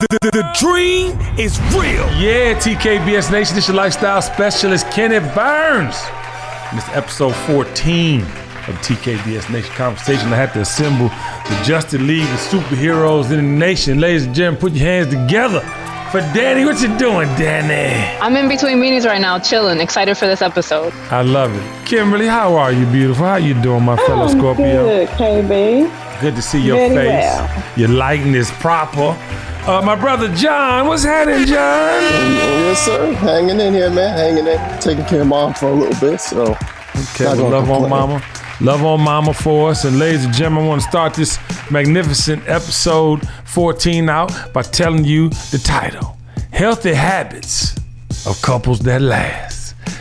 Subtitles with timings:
[0.00, 2.08] The, the, the dream is real.
[2.16, 5.94] Yeah, TKBS Nation, this your lifestyle specialist, Kenneth Burns.
[6.70, 10.32] And this episode 14 of TKBS Nation Conversation.
[10.32, 14.00] I had to assemble the Justice League of Superheroes in the nation.
[14.00, 15.60] Ladies and gentlemen, put your hands together
[16.10, 16.64] for Danny.
[16.64, 18.18] What you doing, Danny?
[18.22, 20.94] I'm in between meetings right now, chilling, excited for this episode.
[21.10, 21.86] I love it.
[21.86, 23.26] Kimberly, how are you, beautiful?
[23.26, 24.82] How you doing, my fellow I'm Scorpio?
[24.86, 26.09] Good, KB.
[26.20, 27.24] Good to see your Very face.
[27.24, 27.64] well.
[27.76, 29.16] Your lighting is proper.
[29.66, 31.56] Uh, my brother John, what's happening, John?
[31.56, 33.12] Yes, sir.
[33.14, 34.16] Hanging in here, man.
[34.16, 34.80] Hanging in.
[34.80, 36.20] Taking care of mom for a little bit.
[36.20, 36.42] So,
[37.14, 37.90] Okay, Not well, gonna love on complain.
[37.90, 38.22] mama.
[38.60, 39.84] Love on mama for us.
[39.84, 41.38] And ladies and gentlemen, I want to start this
[41.70, 46.18] magnificent episode 14 out by telling you the title
[46.52, 47.76] Healthy Habits
[48.26, 49.59] of Couples That Last.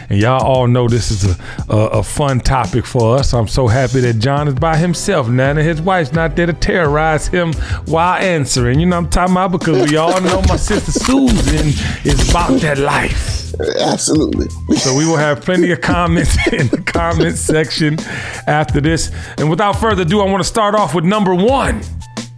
[0.09, 1.37] And y'all all know this is a,
[1.69, 3.33] a, a fun topic for us.
[3.33, 6.53] I'm so happy that John is by himself now and his wife's not there to
[6.53, 7.53] terrorize him
[7.85, 8.79] while answering.
[8.79, 9.51] You know what I'm talking about?
[9.51, 11.67] Because we all know my sister Susan
[12.03, 13.53] is about that life.
[13.79, 14.49] absolutely.
[14.77, 17.99] So we will have plenty of comments in the comment section
[18.47, 19.11] after this.
[19.37, 21.81] And without further ado, I want to start off with number one.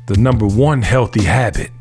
[0.08, 1.72] The number one healthy habit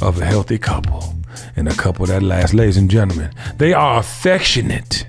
[0.00, 1.14] of a healthy couple.
[1.56, 5.06] And a couple that lasts, ladies and gentlemen, they are affectionate.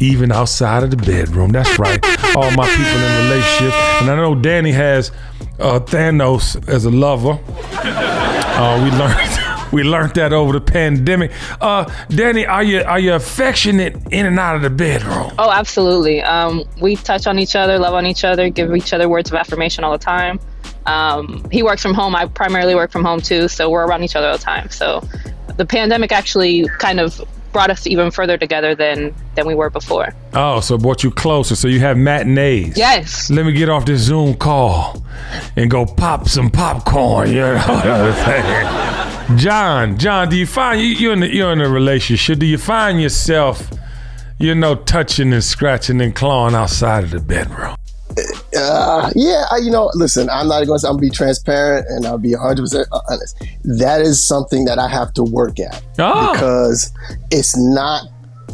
[0.00, 1.50] Even outside of the bedroom.
[1.52, 2.04] That's right.
[2.36, 3.76] All my people in relationships.
[4.00, 5.10] And I know Danny has
[5.58, 7.38] uh, Thanos as a lover.
[7.72, 11.32] Uh, we learned we learned that over the pandemic.
[11.60, 15.32] Uh, Danny, are you are you affectionate in and out of the bedroom?
[15.38, 16.22] Oh, absolutely.
[16.22, 19.36] Um, we touch on each other, love on each other, give each other words of
[19.36, 20.38] affirmation all the time.
[20.86, 22.14] Um, he works from home.
[22.14, 24.70] I primarily work from home too, so we're around each other all the time.
[24.70, 25.02] So
[25.56, 27.20] the pandemic actually kind of
[27.54, 30.14] brought us even further together than than we were before.
[30.34, 31.56] Oh, so brought you closer.
[31.56, 32.76] So you have matinees.
[32.76, 33.30] Yes.
[33.30, 35.02] Let me get off this Zoom call
[35.56, 37.28] and go pop some popcorn.
[37.30, 39.38] You know what I'm saying?
[39.38, 42.40] John, John, do you find you, you're in a, you're in a relationship?
[42.40, 43.70] Do you find yourself,
[44.38, 47.73] you know, touching and scratching and clawing outside of the bedroom?
[48.56, 52.18] Uh, yeah, I, you know, listen, I'm not going to, I'm be transparent and I'll
[52.18, 53.44] be 100% honest.
[53.64, 56.32] That is something that I have to work at Oh.
[56.32, 56.92] because
[57.30, 58.02] it's not,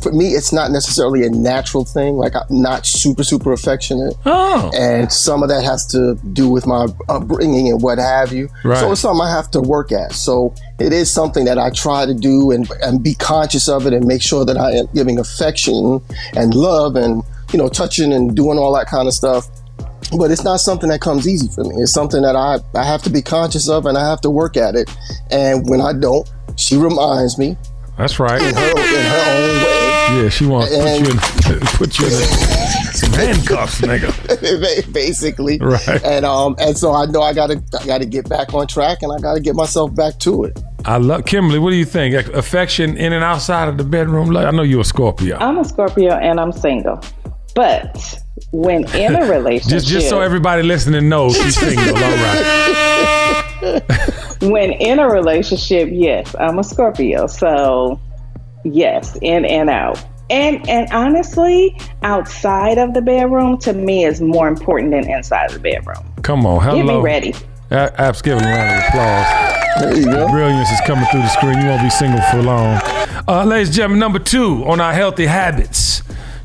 [0.03, 2.15] for me, it's not necessarily a natural thing.
[2.17, 4.15] Like, I'm not super, super affectionate.
[4.25, 8.49] Oh, and some of that has to do with my upbringing and what have you.
[8.65, 8.79] Right.
[8.79, 10.13] So it's something I have to work at.
[10.15, 13.93] So it is something that I try to do and, and be conscious of it
[13.93, 16.01] and make sure that I am giving affection
[16.35, 17.23] and love and
[17.53, 19.49] you know touching and doing all that kind of stuff.
[20.17, 21.77] But it's not something that comes easy for me.
[21.77, 24.57] It's something that I, I have to be conscious of and I have to work
[24.57, 24.91] at it.
[25.31, 27.57] And when I don't, she reminds me
[28.01, 28.41] that's right.
[28.41, 30.23] in her, in her own way.
[30.23, 34.93] Yeah, she wants to put you in, put you in some handcuffs, nigga.
[34.93, 35.59] basically.
[35.59, 36.03] Right.
[36.03, 39.13] And um and so I know I gotta I gotta get back on track and
[39.13, 40.59] I gotta get myself back to it.
[40.87, 41.59] I love Kimberly.
[41.59, 42.15] What do you think?
[42.29, 44.35] Affection in and outside of the bedroom.
[44.35, 45.37] I know you're a Scorpio.
[45.37, 47.01] I'm a Scorpio and I'm single.
[47.61, 48.23] But
[48.53, 51.95] when in a relationship, Just, just so everybody listening knows she's single.
[51.95, 53.83] All right.
[54.41, 57.27] when in a relationship, yes, I'm a Scorpio.
[57.27, 58.01] So
[58.65, 60.03] yes, in and out.
[60.31, 65.53] And and honestly, outside of the bedroom to me is more important than inside of
[65.53, 66.11] the bedroom.
[66.23, 66.63] Come on.
[66.63, 66.77] Hello.
[66.77, 67.35] Get me ready.
[67.71, 69.27] A- Apps giving a round of applause.
[69.81, 70.29] There you go.
[70.31, 71.61] Brilliance is coming through the screen.
[71.61, 72.81] You won't be single for long.
[73.29, 76.01] Uh, ladies and gentlemen, number two on our healthy habits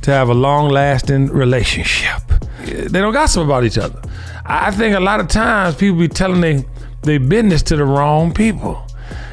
[0.05, 2.21] to have a long lasting relationship.
[2.63, 3.99] They don't gossip about each other.
[4.45, 6.63] I think a lot of times people be telling they,
[7.01, 8.85] they business to the wrong people.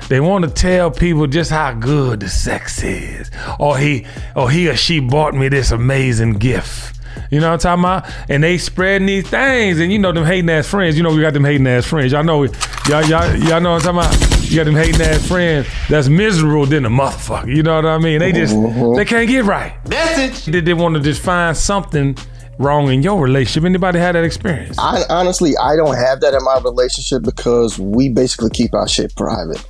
[0.09, 3.31] They want to tell people just how good the sex is,
[3.61, 6.99] or he, or he or she bought me this amazing gift.
[7.31, 8.31] You know what I'm talking about?
[8.31, 10.97] And they spreading these things, and you know them hating ass friends.
[10.97, 12.13] You know we got them hating ass friends.
[12.13, 14.51] Y'all know, y'all, y'all, y'all know what I'm talking about.
[14.51, 17.55] You got them hating ass friends that's miserable than a motherfucker.
[17.55, 18.19] You know what I mean?
[18.19, 18.97] They just mm-hmm.
[18.97, 19.75] they can't get right.
[19.89, 20.47] Message.
[20.47, 22.17] They, they want to just find something
[22.59, 23.65] wrong in your relationship.
[23.65, 24.79] Anybody had that experience?
[24.79, 29.15] I honestly I don't have that in my relationship because we basically keep our shit
[29.17, 29.65] private.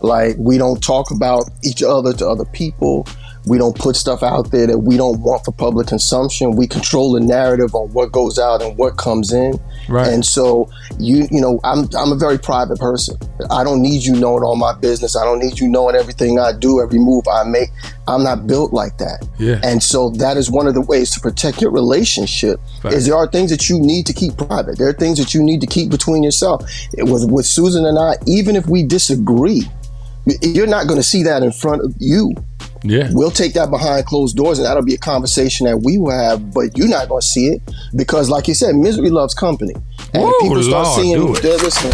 [0.00, 3.06] Like we don't talk about each other to other people.
[3.46, 6.56] We don't put stuff out there that we don't want for public consumption.
[6.56, 9.60] We control the narrative on what goes out and what comes in.
[9.88, 10.06] Right.
[10.08, 13.16] And so you you know, I'm I'm a very private person.
[13.50, 15.16] I don't need you knowing all my business.
[15.16, 17.68] I don't need you knowing everything I do, every move I make.
[18.08, 19.26] I'm not built like that.
[19.38, 19.60] Yeah.
[19.62, 22.92] And so that is one of the ways to protect your relationship Right.
[22.94, 24.78] is there are things that you need to keep private.
[24.78, 26.64] There are things that you need to keep between yourself.
[26.92, 29.62] It was with Susan and I, even if we disagree,
[30.42, 32.32] you're not going to see that in front of you.
[32.84, 33.08] Yeah.
[33.12, 36.52] We'll take that behind closed doors, and that'll be a conversation that we will have.
[36.52, 37.62] But you're not going to see it
[37.96, 39.74] because, like you said, misery loves company.
[40.12, 41.90] And people start Lord, seeing, they're- listen,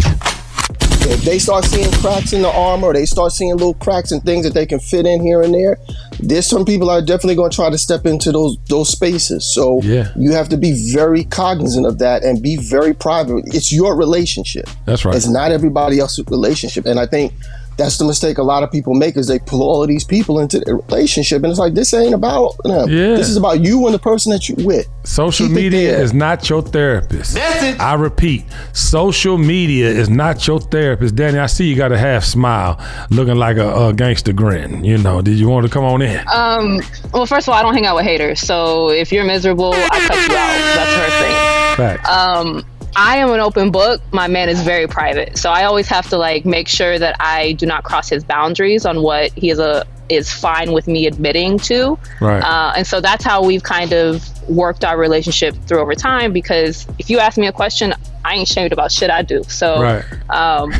[1.12, 4.44] if they start seeing cracks in the armor, they start seeing little cracks and things
[4.44, 5.78] that they can fit in here and there,
[6.20, 9.44] there's some people are definitely going to try to step into those those spaces.
[9.54, 10.08] So Yeah.
[10.16, 13.44] you have to be very cognizant of that and be very private.
[13.46, 14.69] It's your relationship.
[14.84, 15.14] That's right.
[15.14, 16.84] It's not everybody else's relationship.
[16.84, 17.32] And I think
[17.81, 20.38] that's the mistake a lot of people make is they pull all of these people
[20.38, 22.88] into their relationship and it's like this ain't about them.
[22.91, 23.17] Yeah.
[23.17, 24.87] This is about you and the person that you with.
[25.05, 27.35] Social Keep media is not your therapist.
[27.35, 27.81] That's it.
[27.81, 28.44] I repeat,
[28.75, 31.17] social media is not your therapist.
[31.17, 32.79] Danny, I see you got a half smile,
[33.11, 34.85] looking like a, a gangster grin.
[34.85, 36.23] You know, did you want to come on in?
[36.33, 36.81] Um,
[37.12, 38.41] well, first of all, I don't hang out with haters.
[38.41, 40.75] So if you're miserable, I cut you out.
[40.76, 41.76] That's her thing.
[41.76, 42.09] Facts.
[42.09, 42.65] Um,
[42.96, 44.00] I am an open book.
[44.12, 47.52] My man is very private, so I always have to like make sure that I
[47.52, 51.56] do not cross his boundaries on what he is a is fine with me admitting
[51.56, 51.96] to.
[52.20, 52.42] Right.
[52.42, 56.32] Uh, and so that's how we've kind of worked our relationship through over time.
[56.32, 57.94] Because if you ask me a question,
[58.25, 59.44] I ain't ashamed about shit I do.
[59.44, 60.04] So Right.
[60.31, 60.72] um,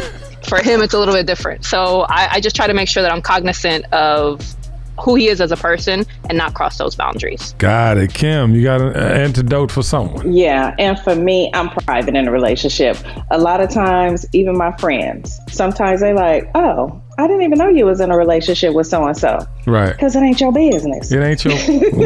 [0.49, 1.65] for him, it's a little bit different.
[1.65, 4.41] So I, I just try to make sure that I'm cognizant of
[5.03, 7.55] who he is as a person and not cross those boundaries.
[7.59, 8.13] got it.
[8.15, 10.33] Kim, you got an antidote for someone.
[10.33, 12.97] Yeah, and for me, I'm private in a relationship.
[13.31, 17.69] A lot of times, even my friends, sometimes they like, "Oh, I didn't even know
[17.69, 19.93] you was in a relationship with so and so," Right.
[19.93, 21.11] because it ain't your business.
[21.13, 21.55] It ain't your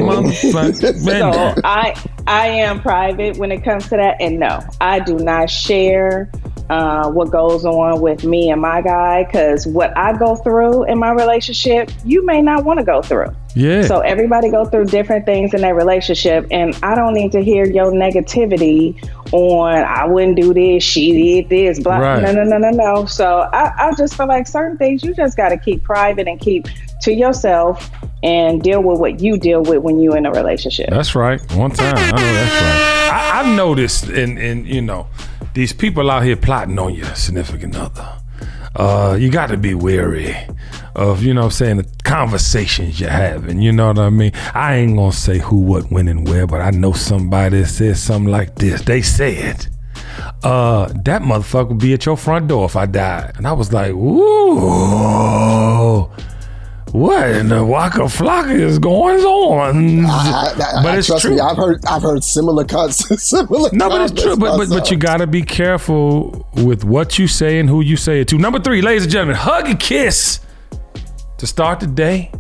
[0.09, 1.95] motherfucking So I
[2.27, 6.31] I am private when it comes to that, and no, I do not share
[6.71, 10.99] uh, what goes on with me and my guy because what I go through in
[10.99, 13.35] my relationship, you may not want to go through.
[13.55, 13.87] Yeah.
[13.87, 17.67] So everybody go through different things in their relationship, and I don't need to hear
[17.67, 18.99] your negativity
[19.33, 21.99] on I wouldn't do this, she did this, blah.
[21.99, 22.23] Right.
[22.23, 23.07] No, no, no, no, no.
[23.07, 26.41] So I, I just feel like certain things you just got to keep private and
[26.41, 26.67] keep
[27.03, 27.91] to yourself
[28.23, 30.89] and deal with what you deal with when you're in a relationship.
[30.91, 31.41] That's right.
[31.53, 31.95] One time.
[31.97, 33.11] I know that's right.
[33.13, 35.07] I, I've noticed in, in, you know,
[35.55, 38.21] these people out here plotting on your significant other.
[38.77, 40.35] Uh, you got to be wary
[40.97, 43.63] of, you know what I'm saying, the conversations you're having.
[43.63, 44.33] You know what I mean?
[44.53, 47.97] I ain't going to say who, what, when, and where, but I know somebody said
[47.97, 48.83] something like this.
[48.83, 49.69] They said,
[50.43, 53.35] uh, that motherfucker would be at your front door if I died.
[53.37, 54.91] And I was like, ooh.
[56.95, 60.07] What in the Waka Flocka is going on?
[60.07, 61.35] I, I, But it's trust true.
[61.35, 63.25] me, I've heard I've heard similar concepts.
[63.31, 64.37] Similar No, but it's true.
[64.37, 68.21] But but, but you gotta be careful with what you say and who you say
[68.21, 68.39] it to.
[68.39, 70.39] Number three, ladies and gentlemen, hug and kiss
[71.39, 72.31] to start the day,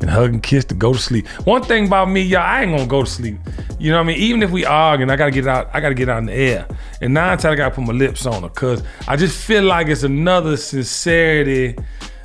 [0.00, 1.26] and hug and kiss to go to sleep.
[1.44, 3.36] One thing about me, y'all, I ain't gonna go to sleep.
[3.78, 4.16] You know what I mean?
[4.16, 6.32] Even if we argue, and I gotta get out, I gotta get out in the
[6.32, 6.66] air.
[7.02, 9.88] And nine times I gotta put my lips on her, cause I just feel like
[9.88, 11.76] it's another sincerity.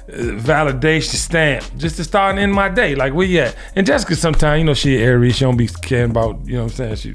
[0.09, 2.95] Uh, Validation stamp just to start and end my day.
[2.95, 3.55] Like where you at?
[3.75, 5.35] And Jessica, sometimes you know she Aries.
[5.35, 6.95] She don't be caring about you know what I'm saying.
[6.95, 7.13] She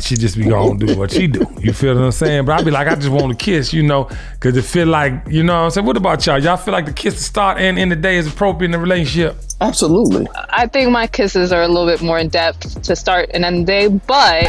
[0.00, 1.46] she just be gonna do what she do.
[1.60, 2.44] You feel what I'm saying?
[2.44, 5.14] But I be like, I just want to kiss, you know, because it feel like,
[5.28, 5.86] you know what I'm saying?
[5.86, 6.38] What about y'all?
[6.38, 8.78] Y'all feel like the kiss to start and end the day is appropriate in the
[8.78, 9.36] relationship?
[9.60, 10.26] absolutely.
[10.50, 13.62] I think my kisses are a little bit more in depth to start and end
[13.62, 14.46] the day, but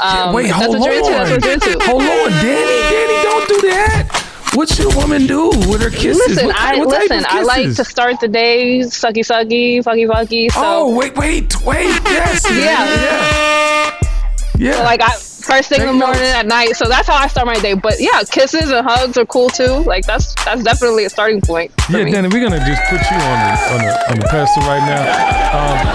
[0.00, 1.10] um, Wait, that's hold what you're into.
[1.10, 1.72] That's what you're on.
[1.72, 1.84] into.
[1.84, 4.23] Hold on, Danny, Danny, don't do that.
[4.54, 6.16] What your woman do with her kisses?
[6.28, 7.18] Listen, What I what type listen.
[7.18, 10.50] of I like to start the day sucky, sucky, fucky, fucky.
[10.52, 11.86] So Oh, wait, wait, wait.
[12.04, 12.44] Yes.
[12.50, 12.84] Yeah.
[12.84, 14.00] Yeah.
[14.56, 14.82] Yeah.
[14.84, 16.34] like I first thing in the morning, notes.
[16.34, 16.76] at night.
[16.76, 17.74] So that's how I start my day.
[17.74, 19.82] But yeah, kisses and hugs are cool too.
[19.84, 21.72] Like that's that's definitely a starting point.
[21.82, 22.12] for Yeah, me.
[22.12, 25.02] Danny, we're gonna just put you on the on the, on the pedestal right now.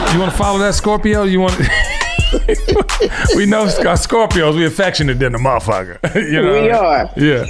[0.10, 1.24] Um, you want to follow that Scorpio?
[1.24, 1.57] You want?
[3.36, 4.55] we know Sc- Scorpios.
[4.55, 5.98] We affectionate than the motherfucker.
[6.29, 6.62] you know?
[6.62, 7.10] We are.
[7.15, 7.45] Yeah.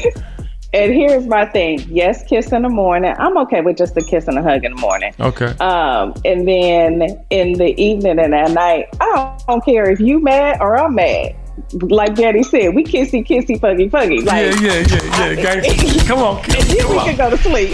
[0.71, 1.83] And here's my thing.
[1.89, 3.15] Yes, kiss in the morning.
[3.17, 5.13] I'm okay with just a kiss and a hug in the morning.
[5.19, 5.47] Okay.
[5.59, 10.61] Um, and then in the evening and at night, I don't care if you mad
[10.61, 11.35] or I'm mad.
[11.73, 14.25] Like Daddy said, we kissy, kissy, fuggy, fuggy.
[14.25, 15.61] Like, yeah, yeah, yeah, yeah.
[15.61, 15.89] Gangsta.
[16.07, 17.05] Come on, and then come we on.
[17.05, 17.69] can go to sleep.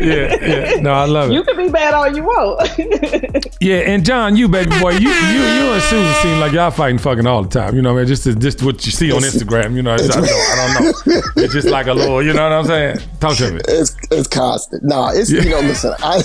[0.00, 0.80] Yeah, yeah.
[0.80, 1.34] No, I love it.
[1.34, 3.46] you can be bad all you want.
[3.58, 6.98] Yeah, and John, you baby boy, you you you and Susan seem like y'all fighting
[6.98, 7.74] fucking all the time.
[7.74, 9.74] You know, what I mean, just just what you see on Instagram.
[9.74, 11.20] You know, I, don't, I don't know.
[11.36, 12.22] It's just like a little.
[12.22, 12.98] You know what I'm saying?
[13.18, 13.60] Talk to me.
[13.66, 14.84] It's it's constant.
[14.84, 15.60] Nah, it's you know.
[15.60, 16.22] Listen, I,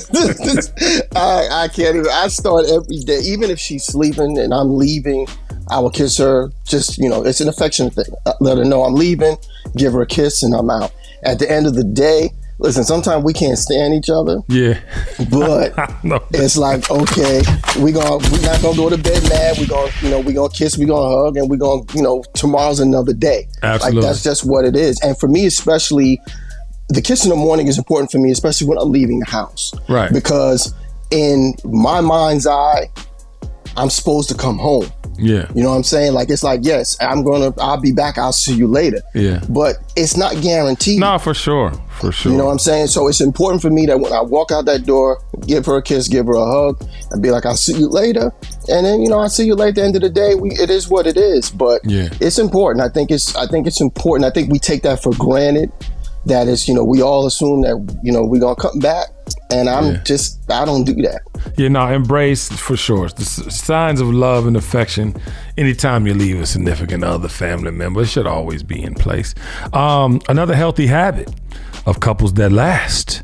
[1.15, 2.07] I I can't even.
[2.11, 5.27] I start every day, even if she's sleeping and I'm leaving.
[5.71, 6.51] I will kiss her.
[6.67, 8.05] Just you know, it's an affectionate thing.
[8.25, 9.37] Uh, Let her know I'm leaving.
[9.77, 10.91] Give her a kiss, and I'm out.
[11.23, 12.83] At the end of the day, listen.
[12.83, 14.79] Sometimes we can't stand each other, Yeah.
[15.31, 15.73] but
[16.03, 16.19] no.
[16.31, 17.41] it's like okay,
[17.79, 19.57] we gonna we're not gonna go to bed mad.
[19.59, 22.23] We're gonna you know we gonna kiss, we gonna hug, and we're gonna you know
[22.33, 23.47] tomorrow's another day.
[23.63, 24.01] Absolutely.
[24.01, 24.99] Like that's just what it is.
[25.01, 26.19] And for me, especially,
[26.89, 29.73] the kiss in the morning is important for me, especially when I'm leaving the house.
[29.87, 30.11] Right.
[30.11, 30.73] Because
[31.11, 32.89] in my mind's eye,
[33.77, 34.87] I'm supposed to come home.
[35.21, 35.47] Yeah.
[35.53, 36.13] You know what I'm saying?
[36.13, 39.01] Like it's like, yes, I'm gonna I'll be back, I'll see you later.
[39.13, 39.39] Yeah.
[39.49, 40.99] But it's not guaranteed.
[40.99, 42.31] No, for sure, for sure.
[42.31, 42.87] You know what I'm saying?
[42.87, 45.81] So it's important for me that when I walk out that door, give her a
[45.83, 48.31] kiss, give her a hug, and be like, I'll see you later.
[48.67, 50.35] And then, you know, I'll see you later at the end of the day.
[50.35, 51.51] We it is what it is.
[51.51, 52.09] But Yeah.
[52.19, 52.83] it's important.
[52.83, 54.25] I think it's I think it's important.
[54.25, 55.71] I think we take that for granted.
[56.25, 59.07] That is, you know, we all assume that, you know, we're gonna come back.
[59.51, 60.03] And I'm Yeah.
[60.03, 61.21] just I don't do that.
[61.57, 63.09] Yeah, no, embrace for sure.
[63.09, 65.15] The s- signs of love and affection.
[65.57, 69.33] Anytime you leave a significant other, family member, it should always be in place.
[69.73, 71.29] Um, another healthy habit
[71.85, 73.23] of couples that last.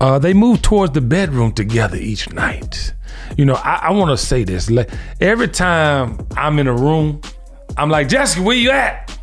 [0.00, 2.94] Uh, they move towards the bedroom together each night.
[3.36, 4.70] You know, I, I want to say this.
[4.70, 7.20] Like, every time I'm in a room,
[7.76, 9.16] I'm like, Jessica, where you at?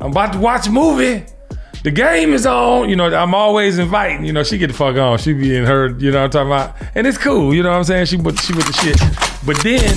[0.00, 1.24] I'm about to watch a movie.
[1.82, 2.90] The game is on.
[2.90, 4.24] You know, I'm always inviting.
[4.24, 5.18] You know, she get the fuck on.
[5.18, 6.96] She be in her, you know what I'm talking about?
[6.96, 7.54] And it's cool.
[7.54, 8.06] You know what I'm saying?
[8.06, 8.98] She put she with the shit.
[9.46, 9.88] But then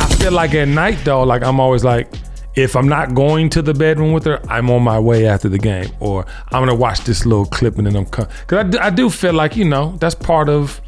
[0.00, 2.12] I feel like at night though, like I'm always like,
[2.54, 5.58] if I'm not going to the bedroom with her, I'm on my way after the
[5.58, 8.30] game, or I'm gonna watch this little clip and then I'm coming.
[8.46, 10.80] Cause I do, I do feel like you know that's part of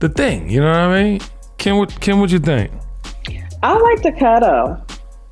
[0.00, 0.48] the thing.
[0.48, 1.20] You know what I mean?
[1.58, 2.70] Kim, what Kim, what you think?
[3.62, 4.82] I like to cuddle.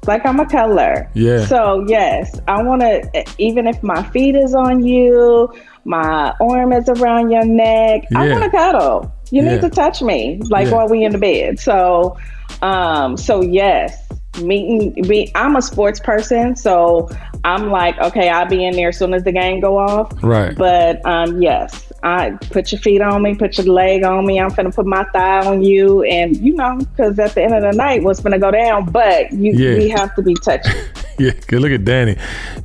[0.08, 1.08] Like I'm a cuddler.
[1.14, 1.44] Yeah.
[1.44, 3.24] So yes, I want to.
[3.36, 5.52] Even if my feet is on you,
[5.84, 8.04] my arm is around your neck.
[8.16, 9.12] I want to cuddle.
[9.30, 9.52] You Yeah.
[9.52, 10.74] need to touch me, like Yeah.
[10.76, 11.60] while we in the bed.
[11.60, 12.16] So,
[12.62, 14.08] um, so yes,
[14.42, 14.94] meeting.
[15.06, 17.08] Me, I'm a sports person, so
[17.44, 20.10] I'm like, okay, I'll be in there as soon as the game go off.
[20.22, 20.56] Right.
[20.56, 24.38] But um, yes, I put your feet on me, put your leg on me.
[24.40, 27.62] I'm gonna put my thigh on you, and you know, because at the end of
[27.62, 28.86] the night, what's gonna go down?
[28.90, 29.78] But you, Yeah.
[29.78, 30.72] we have to be touching.
[31.20, 32.16] Yeah, good look at Danny.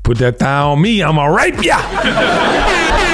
[0.04, 1.80] Put that thigh on me, I'ma rape ya.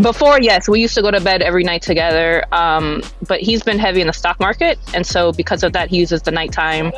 [0.00, 2.44] Before, yes, we used to go to bed every night together.
[2.50, 5.98] Um, but he's been heavy in the stock market, and so because of that, he
[5.98, 6.92] uses the nighttime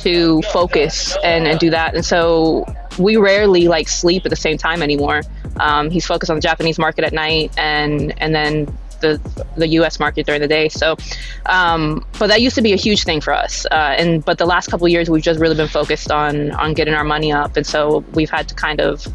[0.00, 1.94] to focus and, and do that.
[1.94, 2.66] And so
[2.98, 5.22] we rarely like sleep at the same time anymore.
[5.60, 8.66] Um, he's focused on the Japanese market at night, and and then
[9.00, 9.20] the
[9.56, 10.00] the U.S.
[10.00, 10.68] market during the day.
[10.68, 10.96] So,
[11.46, 13.66] um, but that used to be a huge thing for us.
[13.66, 16.94] Uh, and but the last couple years, we've just really been focused on on getting
[16.94, 19.06] our money up, and so we've had to kind of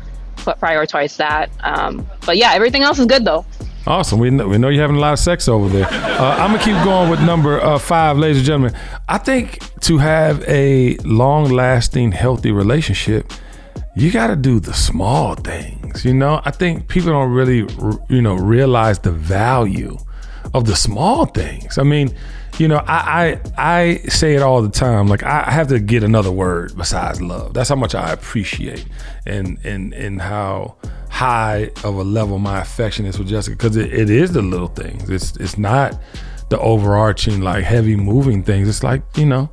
[0.56, 1.50] prioritize that.
[1.62, 3.46] Um, but yeah, everything else is good though.
[3.86, 4.20] Awesome.
[4.20, 5.86] We know, we know you're having a lot of sex over there.
[5.86, 8.77] Uh, I'm gonna keep going with number uh, five, ladies and gentlemen.
[9.08, 13.32] I think to have a long-lasting, healthy relationship,
[13.96, 16.04] you got to do the small things.
[16.04, 17.66] You know, I think people don't really,
[18.10, 19.98] you know, realize the value
[20.54, 21.77] of the small things.
[21.77, 22.13] I mean,
[22.58, 25.08] you know, I I, I say it all the time.
[25.08, 27.54] Like I have to get another word besides love.
[27.54, 28.86] That's how much I appreciate
[29.26, 30.76] and and and how
[31.10, 34.68] high of a level my affection is for Jessica because it, it is the little
[34.68, 35.10] things.
[35.10, 36.00] It's it's not
[36.50, 38.68] the overarching like heavy moving things.
[38.68, 39.50] It's like you know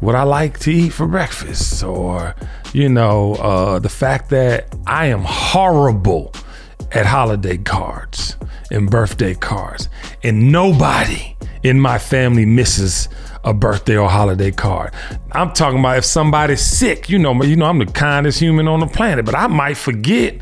[0.00, 2.34] what I like to eat for breakfast, or
[2.72, 6.32] you know, uh, the fact that I am horrible
[6.92, 8.36] at holiday cards
[8.70, 9.88] and birthday cards,
[10.22, 11.34] and nobody
[11.68, 13.08] in my family misses
[13.44, 14.92] a birthday or holiday card.
[15.32, 18.80] I'm talking about if somebody's sick, you know, you know, I'm the kindest human on
[18.80, 20.40] the planet, but I might forget.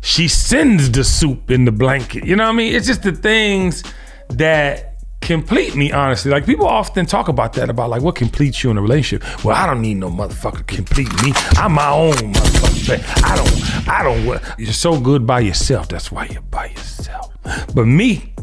[0.00, 2.24] She sends the soup in the blanket.
[2.24, 2.74] You know what I mean?
[2.74, 3.84] It's just the things
[4.30, 4.88] that
[5.20, 8.76] complete me honestly like people often talk about that about like what completes you in
[8.76, 13.36] a relationship well i don't need no motherfucker complete me i'm my own motherfucker i
[13.36, 17.32] don't i don't you're so good by yourself that's why you're by yourself
[17.72, 18.34] but me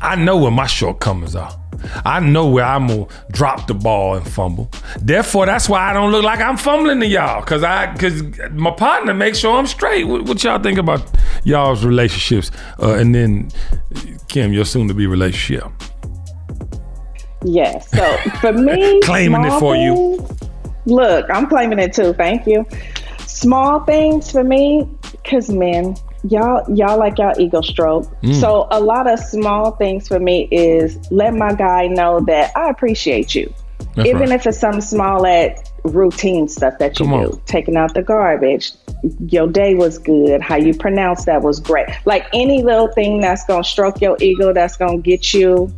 [0.00, 1.60] i know where my shortcomings are
[2.04, 4.70] I know where I'm gonna drop the ball and fumble.
[5.00, 8.70] Therefore, that's why I don't look like I'm fumbling to y'all, cause I, cause my
[8.70, 10.04] partner makes sure I'm straight.
[10.04, 11.02] What, what y'all think about
[11.44, 12.50] y'all's relationships?
[12.82, 13.50] Uh, and then,
[14.28, 15.70] Kim, your soon-to-be relationship.
[17.44, 17.90] Yes.
[17.90, 20.26] So for me, Claiming it for you.
[20.86, 22.12] Look, I'm claiming it too.
[22.14, 22.66] Thank you.
[23.20, 24.88] Small things for me,
[25.24, 28.04] cause men, y'all, y'all like y'all ego stroke.
[28.22, 28.40] Mm.
[28.40, 32.70] So a lot of small things for me is let my guy know that I
[32.70, 33.52] appreciate you,
[33.94, 34.32] That's even right.
[34.32, 37.40] if it's some small at routine stuff that you Come do, on.
[37.46, 38.72] taking out the garbage.
[39.28, 40.42] Your day was good.
[40.42, 41.88] How you pronounce that was great.
[42.04, 45.72] Like any little thing that's gonna stroke your ego, that's gonna get you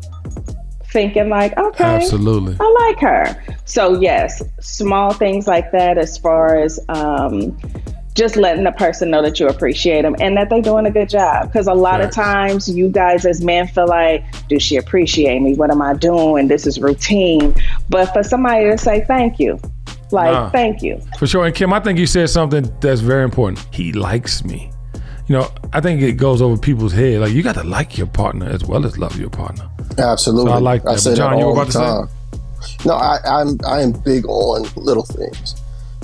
[0.86, 2.56] thinking like, okay, Absolutely.
[2.60, 3.56] I like her.
[3.64, 7.56] So yes, small things like that as far as um,
[8.14, 11.08] just letting the person know that you appreciate them and that they're doing a good
[11.08, 11.46] job.
[11.46, 12.16] Because a lot Facts.
[12.18, 15.54] of times you guys as men feel like, do she appreciate me?
[15.54, 16.48] What am I doing?
[16.48, 17.54] This is routine.
[17.88, 19.58] But for somebody to say thank you,
[20.10, 20.50] like Nah.
[20.50, 21.00] thank you.
[21.18, 21.46] For sure.
[21.46, 23.66] And Kim, I think you said something that's very important.
[23.72, 24.70] He likes me.
[25.28, 27.20] You know, I think it goes over people's head.
[27.20, 29.70] Like you got to like your partner as well as love your partner.
[29.96, 30.50] Absolutely.
[30.50, 30.90] So I like that.
[30.90, 31.84] I say But John, that you were all about the to say?
[31.84, 32.08] time.
[32.84, 35.54] No, I, I'm I am big on little things.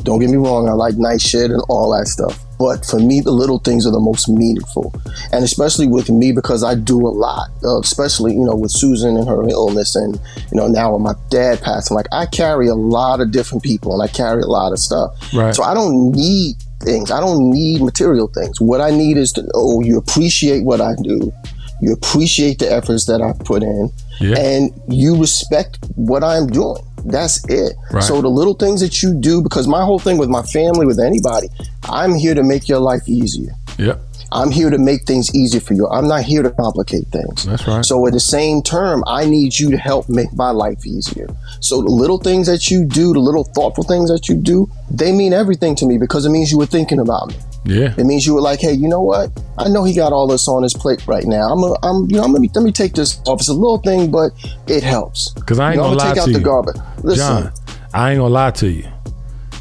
[0.02, 2.44] Don't get me wrong, I like nice shit and all that stuff.
[2.58, 4.92] But for me, the little things are the most meaningful.
[5.32, 9.16] And especially with me, because I do a lot, uh, especially, you know, with Susan
[9.16, 12.74] and her illness and, you know, now with my dad passing, like I carry a
[12.74, 15.14] lot of different people and I carry a lot of stuff.
[15.32, 15.54] Right.
[15.54, 17.10] So I don't need things.
[17.10, 18.60] I don't need material things.
[18.60, 21.32] What I need is to know you appreciate what I do.
[21.80, 24.38] You appreciate the efforts that I put in Yeah.
[24.38, 26.82] and you respect what I'm doing.
[27.04, 27.74] That's it.
[27.92, 28.02] Right.
[28.02, 30.98] So the little things that you do, because my whole thing with my family, with
[30.98, 31.48] anybody,
[31.84, 33.52] I'm here to make your life easier.
[33.78, 34.00] Yep.
[34.30, 35.88] I'm here to make things easier for you.
[35.88, 37.44] I'm not here to complicate things.
[37.44, 37.84] That's right.
[37.84, 41.28] So at the same term, I need you to help make my life easier.
[41.60, 45.12] So the little things that you do, the little thoughtful things that you do, they
[45.12, 47.36] mean everything to me because it means you were thinking about me.
[47.68, 47.94] Yeah.
[47.98, 49.30] It means you were like, hey, you know what?
[49.58, 51.48] I know he got all this on his plate right now.
[51.50, 53.40] I'm, a, I'm, you know, let me let me take this off.
[53.40, 54.30] It's a little thing, but
[54.66, 55.32] it helps.
[55.34, 56.44] Because I ain't You know, I'm gonna lie take out to the you.
[56.44, 56.76] garbage.
[57.04, 57.52] Listen, John,
[57.92, 58.88] I ain't gonna lie to you.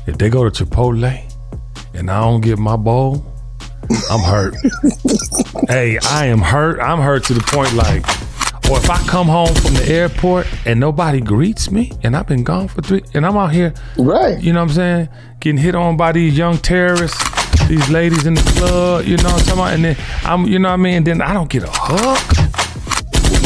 [0.07, 1.21] If they go to Chipotle
[1.93, 3.25] and I don't get my bowl,
[4.09, 4.55] I'm hurt.
[5.67, 6.79] hey, I am hurt.
[6.79, 8.05] I'm hurt to the point like,
[8.69, 12.43] or if I come home from the airport and nobody greets me and I've been
[12.43, 14.41] gone for three, and I'm out here, right?
[14.41, 15.09] you know what I'm saying,
[15.41, 17.21] getting hit on by these young terrorists,
[17.67, 20.59] these ladies in the club, you know what I'm talking about, and then I'm, you
[20.59, 22.17] know what I mean, and then I don't get a hug.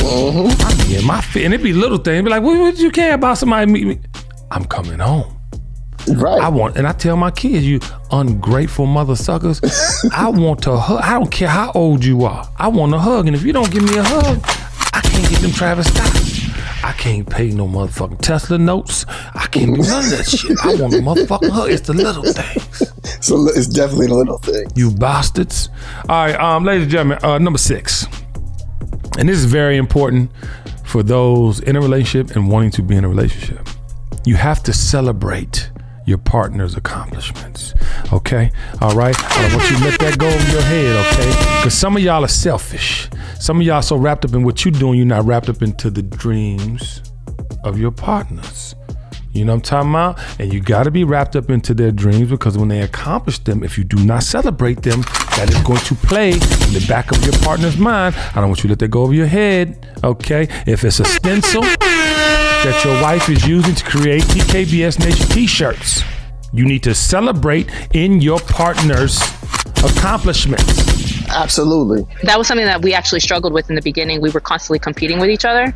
[0.04, 2.24] I be in my feet, and it'd be little things.
[2.24, 4.00] Be like, what would you care about somebody meet me?
[4.51, 5.38] I'm coming home.
[6.08, 6.42] Right.
[6.42, 7.80] I want, and I tell my kids, you
[8.12, 9.62] ungrateful mother suckers,
[10.16, 11.01] I want to hug.
[11.01, 12.50] I don't care how old you are.
[12.58, 14.40] I want a hug, and if you don't give me a hug,
[14.94, 16.30] I can't get them Travis Scott's.
[16.91, 19.05] I can't pay no motherfucking Tesla notes.
[19.07, 20.57] I can't do none of that shit.
[20.62, 21.71] I want a motherfucking hug.
[21.71, 23.25] It's the little things.
[23.25, 24.65] so it's definitely a little thing.
[24.75, 25.69] You bastards.
[26.10, 28.07] All right, um, ladies and gentlemen, uh, number six.
[29.17, 30.31] And this is very important
[30.83, 33.69] for those in a relationship and wanting to be in a relationship.
[34.25, 35.71] You have to celebrate
[36.05, 37.74] your partner's accomplishments.
[38.12, 38.51] Okay?
[38.81, 39.15] All right?
[39.20, 41.60] I want you to let that go over your head, okay?
[41.60, 43.10] Because some of y'all are selfish.
[43.39, 45.89] Some of y'all so wrapped up in what you're doing, you're not wrapped up into
[45.89, 47.01] the dreams
[47.64, 48.75] of your partners.
[49.33, 50.40] You know what I'm talking about?
[50.42, 53.64] And you got to be wrapped up into their dreams because when they accomplish them,
[53.64, 55.01] if you do not celebrate them,
[55.37, 56.40] that is going to play in
[56.74, 58.16] the back of your partner's mind.
[58.16, 60.48] I don't want you to let that go over your head, okay?
[60.68, 61.64] If it's a stencil
[62.63, 66.03] that your wife is using to create TKBS Nation t shirts,
[66.53, 69.19] you need to celebrate in your partner's
[69.83, 70.91] accomplishments.
[71.33, 72.05] Absolutely.
[72.24, 74.21] that was something that we actually struggled with in the beginning.
[74.21, 75.74] We were constantly competing with each other.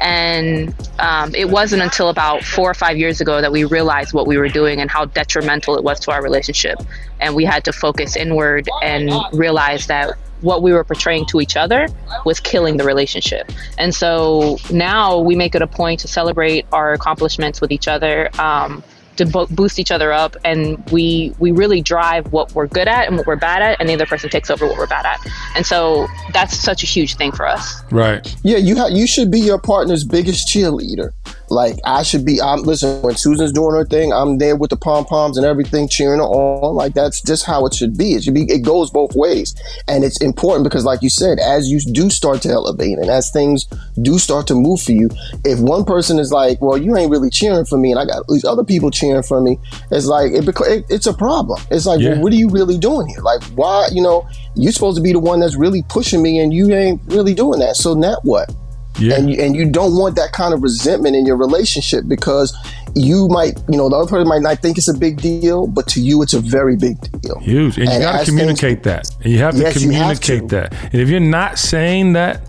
[0.00, 4.26] And um, it wasn't until about four or five years ago that we realized what
[4.26, 6.78] we were doing and how detrimental it was to our relationship.
[7.20, 11.56] And we had to focus inward and realize that what we were portraying to each
[11.56, 11.88] other
[12.24, 13.50] was killing the relationship.
[13.78, 18.30] And so now we make it a point to celebrate our accomplishments with each other.
[18.38, 18.82] Um,
[19.16, 23.06] to bo- boost each other up and we we really drive what we're good at
[23.08, 25.18] and what we're bad at and the other person takes over what we're bad at
[25.56, 28.36] and so that's such a huge thing for us Right.
[28.42, 31.12] Yeah, you ha- you should be your partner's biggest cheerleader.
[31.48, 32.40] Like I should be.
[32.40, 34.12] I'm listen when Susan's doing her thing.
[34.12, 36.74] I'm there with the pom poms and everything, cheering her on.
[36.74, 38.14] Like that's just how it should be.
[38.14, 38.42] It should be.
[38.50, 39.54] It goes both ways,
[39.86, 43.30] and it's important because, like you said, as you do start to elevate and as
[43.30, 43.66] things
[44.02, 45.08] do start to move for you,
[45.44, 48.26] if one person is like, "Well, you ain't really cheering for me," and I got
[48.28, 49.58] these other people cheering for me,
[49.90, 51.60] it's like it, it it's a problem.
[51.70, 52.12] It's like, Yeah.
[52.14, 53.20] well, what are you really doing here?
[53.20, 53.88] Like, why?
[53.92, 57.00] You know, you're supposed to be the one that's really pushing me, and you ain't
[57.06, 57.76] really doing that.
[57.76, 58.52] So now what?
[58.98, 59.16] Yeah.
[59.16, 62.56] and you, and you don't want that kind of resentment in your relationship because
[62.94, 65.86] you might you know the other person might not think it's a big deal but
[65.88, 67.76] to you it's a very big deal Huge.
[67.78, 69.10] And you got to communicate that.
[69.22, 70.56] And you have to Yes, you have communicate to.
[70.56, 70.72] that.
[70.92, 72.40] And if you're not saying that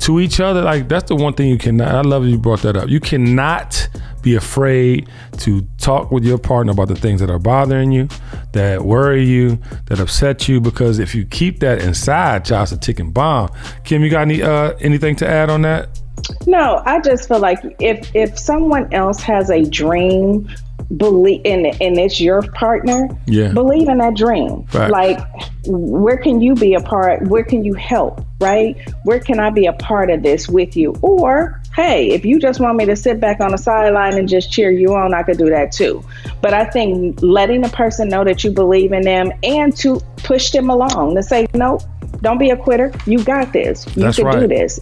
[0.00, 1.94] to each other, like that's the one thing you cannot.
[1.94, 2.88] I love that you brought that up.
[2.90, 3.88] You cannot
[4.26, 5.08] be afraid
[5.38, 8.08] to talk with your partner about the things that are bothering you,
[8.52, 10.60] that worry you, that upset you.
[10.60, 13.50] Because if you keep that inside, y'all's a ticking bomb.
[13.84, 16.00] Kim, you got any uh, anything to add on that?
[16.44, 20.48] No, I just feel like if if someone else has a dream,
[20.96, 23.52] believe in and it's your partner, Yeah.
[23.52, 24.66] believe in that dream.
[24.74, 24.90] Right.
[24.90, 25.20] Like,
[25.66, 27.22] where can you be a part?
[27.28, 28.24] Where can you help?
[28.40, 28.76] Right?
[29.04, 30.96] Where can I be a part of this with you?
[31.00, 34.50] Or hey, if you just want me to sit back on the sideline and just
[34.50, 36.02] cheer you on, I could do that too.
[36.40, 40.50] But I think letting a person know that you believe in them and to push
[40.50, 41.78] them along to say, no,
[42.22, 42.92] don't be a quitter.
[43.04, 43.86] You got this.
[43.94, 44.80] You That's can do this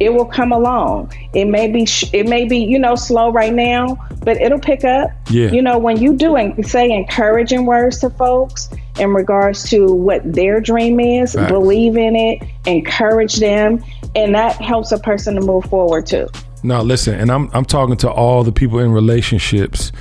[0.00, 1.12] it will come along.
[1.32, 4.84] It may be sh- it may be you know slow right now, but it'll pick
[4.84, 5.10] up.
[5.30, 5.50] Yeah.
[5.50, 10.20] You know when you do and say encouraging words to folks in regards to what
[10.32, 11.50] their dream is, Facts.
[11.50, 16.28] believe in it, encourage them, and that helps a person to move forward too.
[16.62, 19.92] Now listen, and I'm I'm talking to all the people in relationships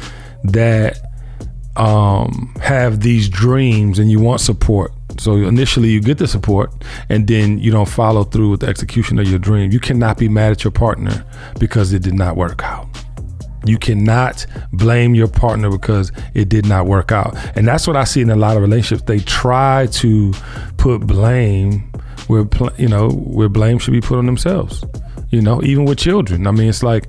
[0.44, 0.98] that
[1.76, 4.92] um, have these dreams and you want support.
[5.18, 6.72] So initially you get the support
[7.10, 9.72] and then you don't follow through with the execution of your dream.
[9.72, 11.26] You cannot be mad at your partner
[11.60, 12.88] because it did not work out.
[13.66, 17.36] You cannot blame your partner because it did not work out.
[17.58, 19.08] And that's what I see in a lot of relationships.
[19.08, 20.34] They try to
[20.78, 21.92] put blame
[22.28, 22.48] where
[22.78, 24.84] you know, where blame should be put on themselves.
[25.30, 26.46] You know, even with children.
[26.46, 27.08] I mean, it's like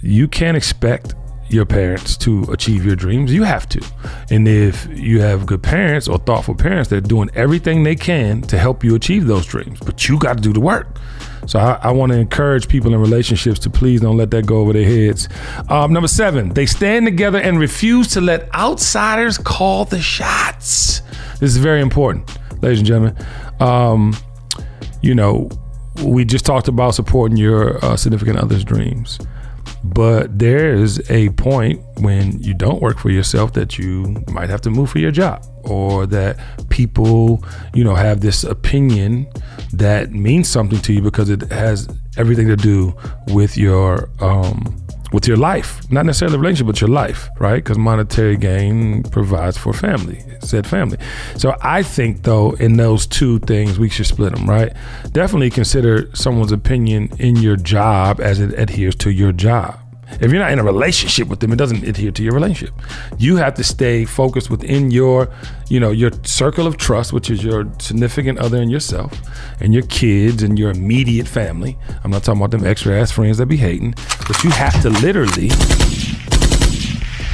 [0.00, 1.14] you can't expect
[1.48, 3.32] your parents to achieve your dreams.
[3.32, 3.84] You have to.
[4.30, 8.58] And if you have good parents or thoughtful parents, they're doing everything they can to
[8.58, 9.78] help you achieve those dreams.
[9.80, 10.98] But you got to do the work.
[11.46, 14.58] So I, I want to encourage people in relationships to please don't let that go
[14.58, 15.28] over their heads.
[15.68, 21.02] Um, number seven, they stand together and refuse to let outsiders call the shots.
[21.38, 23.26] This is very important, ladies and gentlemen.
[23.60, 24.16] Um,
[25.02, 25.48] you know,
[26.02, 29.18] we just talked about supporting your uh, significant other's dreams.
[29.94, 34.60] But there is a point when you don't work for yourself that you might have
[34.62, 37.44] to move for your job or that people,
[37.74, 39.26] you know, have this opinion
[39.72, 42.94] that means something to you because it has everything to do
[43.28, 47.62] with your um, with your life, not necessarily relationship, but your life, right?
[47.62, 50.98] Because monetary gain provides for family, said family.
[51.36, 54.72] So I think though, in those two things, we should split them, right?
[55.12, 59.78] Definitely consider someone's opinion in your job as it adheres to your job.
[60.20, 62.74] If you're not in a relationship with them, it doesn't adhere to your relationship.
[63.18, 65.28] You have to stay focused within your,
[65.68, 69.12] you know, your circle of trust, which is your significant other and yourself,
[69.60, 71.76] and your kids and your immediate family.
[72.04, 73.94] I'm not talking about them extra ass friends that be hating,
[74.26, 75.50] but you have to literally.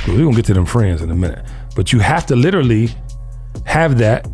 [0.09, 1.45] We're gonna get to them friends in a minute,
[1.77, 2.89] but you have to literally
[3.65, 4.27] have that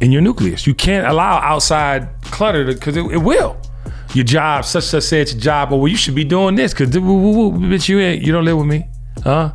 [0.00, 0.66] in your nucleus.
[0.66, 3.60] You can't allow outside clutter because it, it will
[4.14, 6.72] your job, such such say it's your job, but well, you should be doing this
[6.72, 8.86] because bitch, you ain't, you don't live with me,
[9.22, 9.52] huh?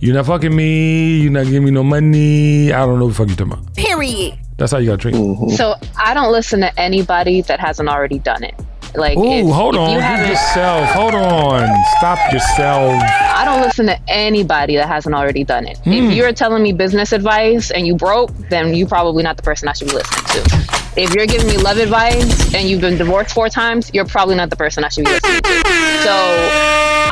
[0.00, 1.20] You're not fucking me.
[1.20, 2.72] You're not giving me no money.
[2.72, 3.74] I don't know what the fuck you talking about.
[3.76, 4.36] Period.
[4.58, 5.14] That's how you got to treat.
[5.14, 5.50] Mm-hmm.
[5.50, 8.54] So I don't listen to anybody that hasn't already done it.
[8.96, 9.90] Like, Ooh, if- hold if on.
[9.92, 10.88] you Give yourself.
[10.90, 11.68] Hold on.
[11.98, 13.00] Stop yourself.
[13.00, 15.78] I don't listen to anybody that hasn't already done it.
[15.78, 15.92] Hmm.
[15.92, 19.68] If you're telling me business advice and you broke, then you're probably not the person
[19.68, 20.81] I should be listening to.
[20.96, 24.50] If you're giving me love advice and you've been divorced four times, you're probably not
[24.50, 25.62] the person I should be listening to.
[26.02, 26.12] So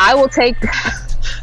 [0.01, 0.57] I will take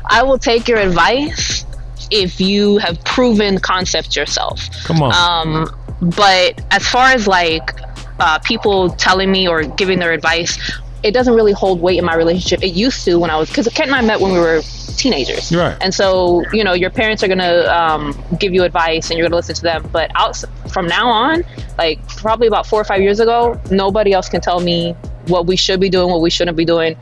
[0.09, 1.65] I will take your advice
[2.11, 4.69] if you have proven concepts yourself.
[4.83, 5.13] Come on.
[5.13, 7.71] Um, but as far as like
[8.19, 10.57] uh, people telling me or giving their advice,
[11.03, 12.63] it doesn't really hold weight in my relationship.
[12.63, 14.61] It used to when I was because Kent and I met when we were
[14.97, 15.77] teenagers, Right.
[15.79, 19.35] And so you know your parents are gonna um, give you advice and you're gonna
[19.35, 19.87] listen to them.
[19.91, 21.43] But out from now on,
[21.77, 24.93] like probably about four or five years ago, nobody else can tell me
[25.27, 26.97] what we should be doing, what we shouldn't be doing.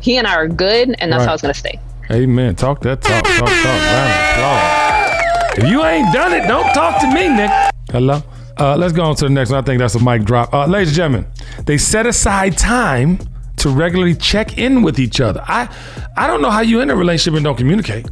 [0.00, 1.28] He and I are good, and that's Right.
[1.28, 1.78] how it's gonna stay.
[2.10, 2.54] Amen.
[2.54, 3.24] Talk that talk.
[3.24, 3.46] Talk, talk.
[3.46, 5.58] Round applause.
[5.58, 7.50] If you ain't done it, don't talk to me, Nick.
[7.90, 8.22] Hello?
[8.58, 9.58] Uh, let's go on to the next one.
[9.62, 10.52] I think that's a mic drop.
[10.54, 11.26] Uh, ladies and gentlemen,
[11.66, 13.18] they set aside time
[13.64, 15.42] to regularly check in with each other.
[15.46, 15.74] I,
[16.18, 18.06] I don't know how you in a relationship and don't communicate.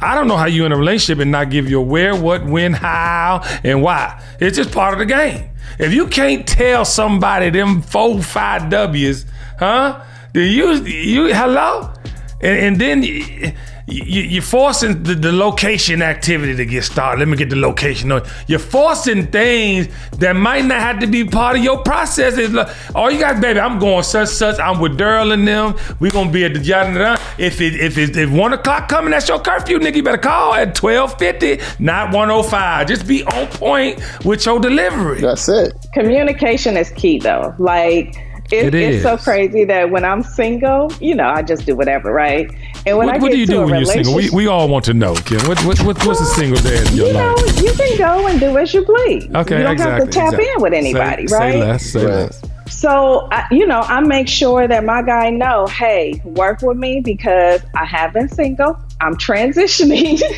[0.00, 2.72] I don't know how you in a relationship and not give your where, what, when,
[2.72, 4.18] how, and why.
[4.40, 5.50] It's just part of the game.
[5.78, 9.26] If you can't tell somebody them four, five W's,
[9.58, 10.02] huh?
[10.32, 11.92] Then you, you, hello?
[12.40, 13.54] And, and then
[13.92, 17.18] you, you, you're forcing the, the location activity to get started.
[17.20, 18.12] Let me get the location.
[18.12, 18.22] on.
[18.46, 22.38] You're forcing things that might not have to be part of your process.
[22.38, 24.58] It's like, oh, you guys, baby, I'm going such such.
[24.58, 25.76] I'm with Daryl and them.
[26.00, 27.22] we gonna be at the yada yada.
[27.38, 29.96] If it if it, if one o'clock coming, that's your curfew, nigga.
[29.96, 32.88] You better call at twelve fifty, not one o five.
[32.88, 35.20] Just be on point with your delivery.
[35.20, 35.74] That's it.
[35.94, 37.54] Communication is key, though.
[37.58, 38.16] Like,
[38.50, 42.12] it, It it's so crazy that when I'm single, you know, I just do whatever,
[42.12, 42.50] right?
[42.84, 44.14] And when What, get what do you do when you're single?
[44.14, 45.38] We, we all want to know, Kim.
[45.46, 48.40] What, what, what what's a single dad in your you know, you can go and
[48.40, 49.24] do as you please.
[49.34, 49.82] Okay, you don't exactly.
[49.82, 50.48] have to tap exactly.
[50.56, 51.52] in with anybody, say, right?
[51.52, 51.82] Say less.
[51.84, 52.14] Say Right.
[52.14, 52.42] less.
[52.68, 57.00] So, I, you know, I make sure that my guy know, hey, work with me
[57.00, 58.76] because I have been single.
[59.00, 60.20] I'm transitioning.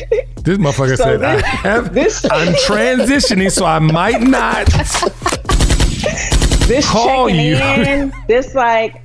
[0.45, 4.67] This motherfucker So said, this- I have, this- I'm transitioning, so I might not.
[6.67, 7.55] this Call checking you.
[7.55, 9.01] in, this like,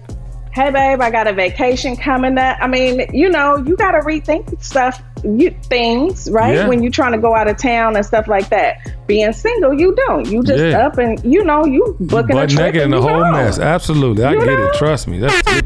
[0.60, 2.56] hey babe, I got a vacation coming up.
[2.60, 6.54] I mean, you know, you got to rethink stuff, you things, right?
[6.54, 6.68] Yeah.
[6.68, 8.76] When you're trying to go out of town and stuff like that.
[9.06, 10.26] Being single, you don't.
[10.30, 10.86] You just Yeah.
[10.86, 13.32] up and you know, you booking a Butt trip naked and the you whole go.
[13.32, 13.58] mess.
[13.58, 14.22] Absolutely.
[14.24, 14.66] I You get know?
[14.66, 14.74] it.
[14.74, 15.18] Trust me.
[15.18, 15.62] That's wrong.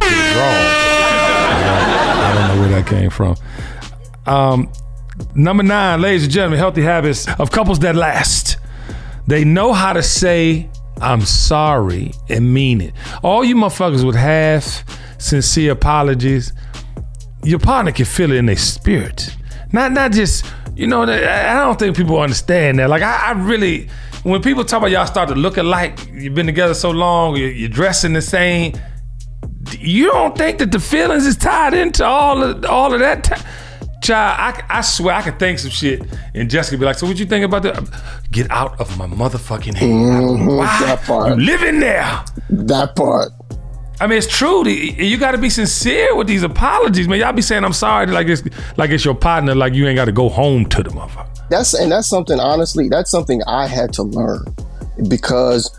[1.56, 3.36] I don't know where that came from.
[4.26, 4.70] Um,
[5.34, 8.56] number nine, ladies and gentlemen, healthy habits of couples that last.
[9.26, 10.68] They know how to say,
[11.00, 12.94] I'm sorry and mean it.
[13.22, 14.84] All you motherfuckers with half
[15.20, 16.52] sincere apologies,
[17.42, 19.36] your partner can feel it in their spirit.
[19.72, 20.44] Not not just
[20.76, 21.02] you know.
[21.02, 22.88] I don't think people understand that.
[22.88, 23.88] Like I, I really,
[24.22, 27.50] when people talk about y'all start to look alike, you've been together so long, you're,
[27.50, 28.74] you're dressing the same.
[29.78, 33.24] You don't think that the feelings is tied into all of all of that?
[33.24, 33.34] T-
[34.04, 36.02] Child, I, I swear I could think some shit,
[36.34, 37.82] and Jessica be like, "So what you think about that?
[38.30, 39.88] Get out of my motherfucking head!
[39.88, 41.30] Mhm, Why that part.
[41.38, 43.30] you living there?" That part.
[44.00, 44.66] I mean, it's true.
[44.68, 47.20] You got to be sincere with these apologies, man.
[47.20, 48.42] Y'all be saying I'm sorry like it's
[48.76, 51.28] like it's your partner, like you ain't got to go home to the motherfucker.
[51.48, 54.44] That's and that's something honestly, that's something I had to learn
[55.08, 55.70] because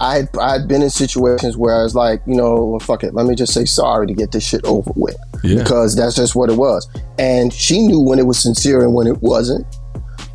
[0.00, 3.24] I I'd been in situations where I was like, you know, well, fuck it, let
[3.26, 5.16] me just say sorry to get this shit over with.
[5.44, 5.62] Yeah.
[5.62, 6.88] Because that's just what it was.
[7.18, 9.66] And she knew when it was sincere and when it wasn't.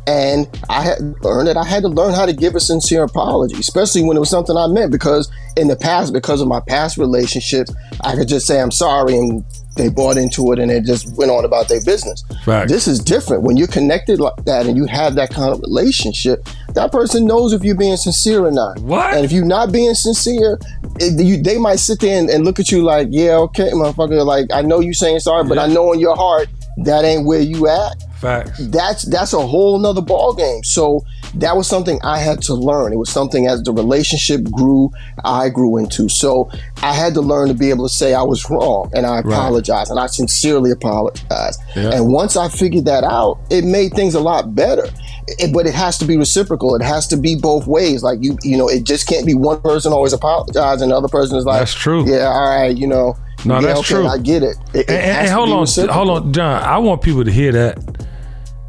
[0.06, 3.56] And I had learned that I had to learn how to give a sincere apology,
[3.56, 4.90] especially when it was something I meant.
[4.90, 9.16] Because in the past, because of my past relationships, I could just say I'm sorry
[9.16, 9.44] and
[9.76, 12.24] they bought into it and they just went on about their business.
[12.44, 12.70] Facts.
[12.70, 13.42] This is different.
[13.42, 17.52] When you're connected like that and you have that kind of relationship, that person knows
[17.52, 18.78] if you're being sincere or not.
[18.80, 19.14] What?
[19.14, 20.58] And if you're not being sincere,
[20.98, 24.24] it, you, they might sit there and, and look at you like, yeah, okay, motherfucker.
[24.24, 26.48] Like, I know you saying sorry, but I know in your heart
[26.84, 28.58] that ain't where you at Facts.
[28.68, 30.62] that's that's a whole nother ball game.
[30.64, 31.00] So
[31.36, 32.92] that was something I had to learn.
[32.92, 34.90] It was something as the relationship grew,
[35.24, 36.08] I grew into.
[36.08, 36.50] So
[36.82, 39.90] I had to learn to be able to say I was wrong and I apologize
[39.90, 41.56] and I sincerely apologize.
[41.76, 41.90] Yeah.
[41.94, 44.86] And once I figured that out, it made things a lot better.
[45.28, 46.74] It- but it has to be reciprocal.
[46.74, 48.02] It has to be both ways.
[48.02, 51.08] Like you, you know, it just can't be one person always apologizing and the other
[51.08, 52.04] person is like, That's true.
[52.04, 53.16] Yeah, all right, you know.
[53.44, 54.06] No, yeah, that's okay, true.
[54.06, 54.56] I get it.
[54.74, 55.94] It, it And, and- has and to hold on, reciprocal.
[56.04, 56.62] hold on, John.
[56.62, 57.78] I want people to hear that.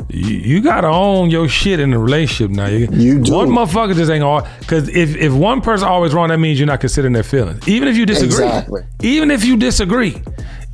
[0.10, 2.66] You, you gotta own your shit in a relationship now.
[2.68, 3.34] You, You do.
[3.34, 4.50] One motherfucker just ain't gonna.
[4.60, 7.66] Because if if one person always wrong, that means you're not considering their feelings.
[7.68, 8.44] Even if you disagree.
[8.46, 8.82] Exactly.
[9.04, 10.22] Even if you disagree,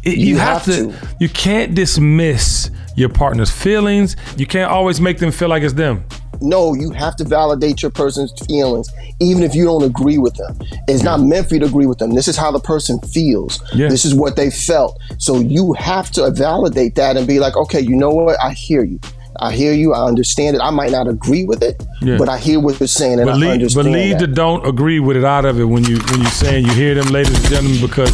[0.03, 1.15] it, you, You have, have to, to.
[1.19, 4.15] You can't dismiss your partner's feelings.
[4.37, 6.03] You can't always make them feel like it's them.
[6.41, 10.57] no, you have to validate your person's feelings, even if you don't agree with them.
[10.87, 12.11] It's not meant for you to agree with them.
[12.13, 13.61] This is how the person feels.
[13.73, 13.89] Yeah.
[13.89, 14.99] This is what they felt.
[15.17, 18.37] So you have to validate that and be like, okay, you know what?
[18.41, 18.99] I hear you.
[19.39, 19.93] I hear you.
[19.93, 20.61] I understand it.
[20.63, 22.17] I might not agree with it, Yeah.
[22.17, 24.27] but I hear what you're saying and I understand leave that.
[24.27, 26.95] the don't agree with it out of it when you when you're saying you hear
[26.95, 28.11] them, ladies and gentlemen, because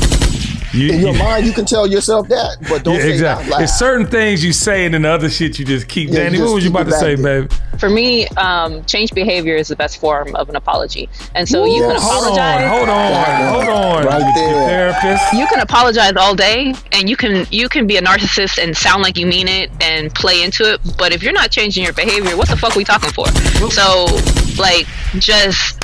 [0.73, 3.13] you, In your you- mind, you can tell yourself that, but don't Yeah, say it
[3.13, 3.45] exactly.
[3.45, 3.61] out loud.
[3.63, 6.09] It's certain things you say and then the other shit you just keep.
[6.09, 7.41] Yeah, Danny, you what was you about to say, back there.
[7.43, 7.51] babe?
[7.79, 11.09] For me, um, change behavior is the best form of an apology.
[11.35, 12.01] And so you can Yes.
[12.03, 12.69] Hold on, apologize.
[12.69, 14.05] hold on, hold on.
[14.05, 14.93] Right Your there.
[14.93, 15.33] therapist.
[15.33, 19.01] you can apologize all day and you can you can be a narcissist and sound
[19.03, 22.35] like you mean it and play into it but if you're not changing your behavior
[22.37, 23.27] what the fuck we talking for
[23.71, 24.05] so
[24.57, 24.85] like
[25.19, 25.81] just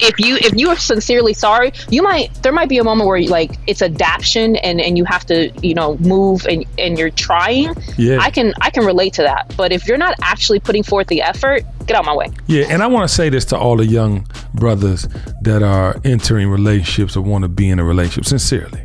[0.00, 3.20] if you if you are sincerely sorry you might there might be a moment where
[3.22, 7.74] like it's adaption and and you have to you know move and and you're trying
[7.96, 8.18] Yeah.
[8.20, 11.22] i can i can relate to that but if you're not actually putting forth the
[11.22, 13.84] effort get out my way Yeah, and I want to say this to all the
[13.86, 15.06] young brothers
[15.42, 18.24] that are entering relationships or want to be in a relationship.
[18.24, 18.80] Sincerely,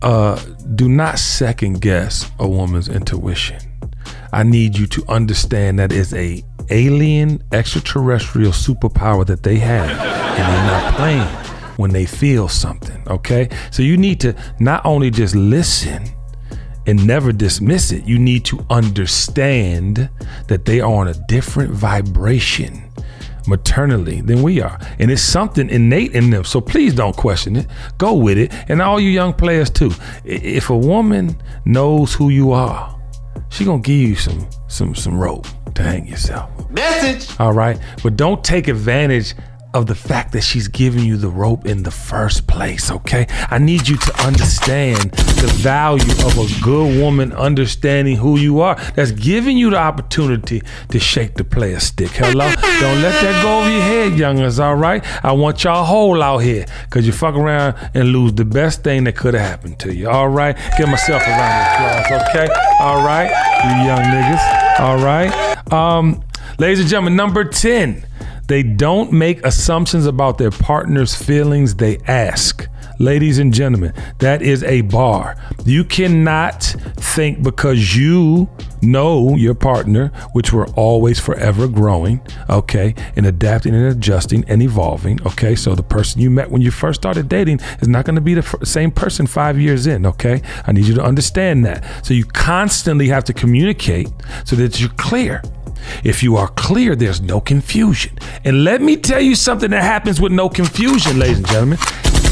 [0.00, 0.40] uh,
[0.74, 3.58] do not second guess a woman's intuition.
[4.32, 9.98] I need you to understand that is a alien extraterrestrial superpower that they have, and
[10.38, 13.02] they're not playing when they feel something.
[13.06, 16.04] Okay, so you need to not only just listen
[16.86, 18.04] and never dismiss it.
[18.04, 20.10] You need to understand
[20.48, 22.90] that they are on a different vibration
[23.46, 24.78] maternally than we are.
[24.98, 26.44] And it's something innate in them.
[26.44, 27.66] So please don't question it.
[27.98, 28.52] Go with it.
[28.68, 29.92] And all you young players too.
[30.24, 32.98] If a woman knows who you are,
[33.48, 36.50] she gonna give you some some some rope to hang yourself.
[36.70, 37.28] Message.
[37.38, 37.78] All right.
[38.02, 39.34] But don't take advantage
[39.74, 43.26] of the fact that she's giving you the rope in the first place, okay?
[43.50, 48.74] I need you to understand the value of a good woman understanding who you are.
[48.94, 52.10] That's giving you the opportunity to shake the player stick.
[52.10, 52.50] Hello?
[52.50, 55.02] Don't let that go over your head, youngers, all right?
[55.24, 59.04] I want y'all whole out here because you fuck around and lose the best thing
[59.04, 60.56] that could have happened to you, all right?
[60.76, 62.48] Give myself a round of applause, okay?
[62.80, 63.30] All right?
[63.64, 65.58] You young niggas, all right?
[65.72, 66.22] Um,
[66.58, 68.06] ladies and gentlemen, number 10.
[68.46, 72.68] They don't make assumptions about their partner's feelings, they ask.
[72.98, 75.36] Ladies and gentlemen, that is a bar.
[75.64, 78.50] You cannot think because you
[78.82, 85.24] know your partner, which we're always forever growing, okay, and adapting and adjusting and evolving,
[85.26, 85.54] okay?
[85.54, 88.34] So the person you met when you first started dating is not going to be
[88.34, 90.42] the f- same person five years in, okay?
[90.66, 91.84] I need you to understand that.
[92.04, 94.10] So you constantly have to communicate
[94.44, 95.40] so that you're clear.
[96.04, 98.18] If you are clear, there's no confusion.
[98.44, 101.78] And let me tell you something that happens with no confusion, ladies and gentlemen.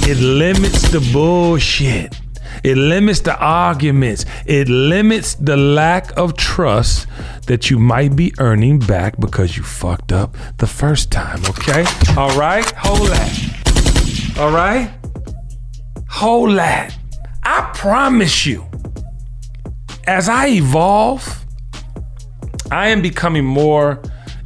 [0.03, 2.21] It limits the bullshit.
[2.65, 4.25] It limits the arguments.
[4.45, 7.07] It limits the lack of trust
[7.47, 11.85] that you might be earning back because you fucked up the first time, okay?
[12.17, 12.69] All right?
[12.77, 14.37] Hold that.
[14.39, 14.93] All right?
[16.09, 16.97] Hold that.
[17.45, 18.67] I promise you,
[20.07, 21.45] as I evolve,
[22.71, 24.01] I am becoming more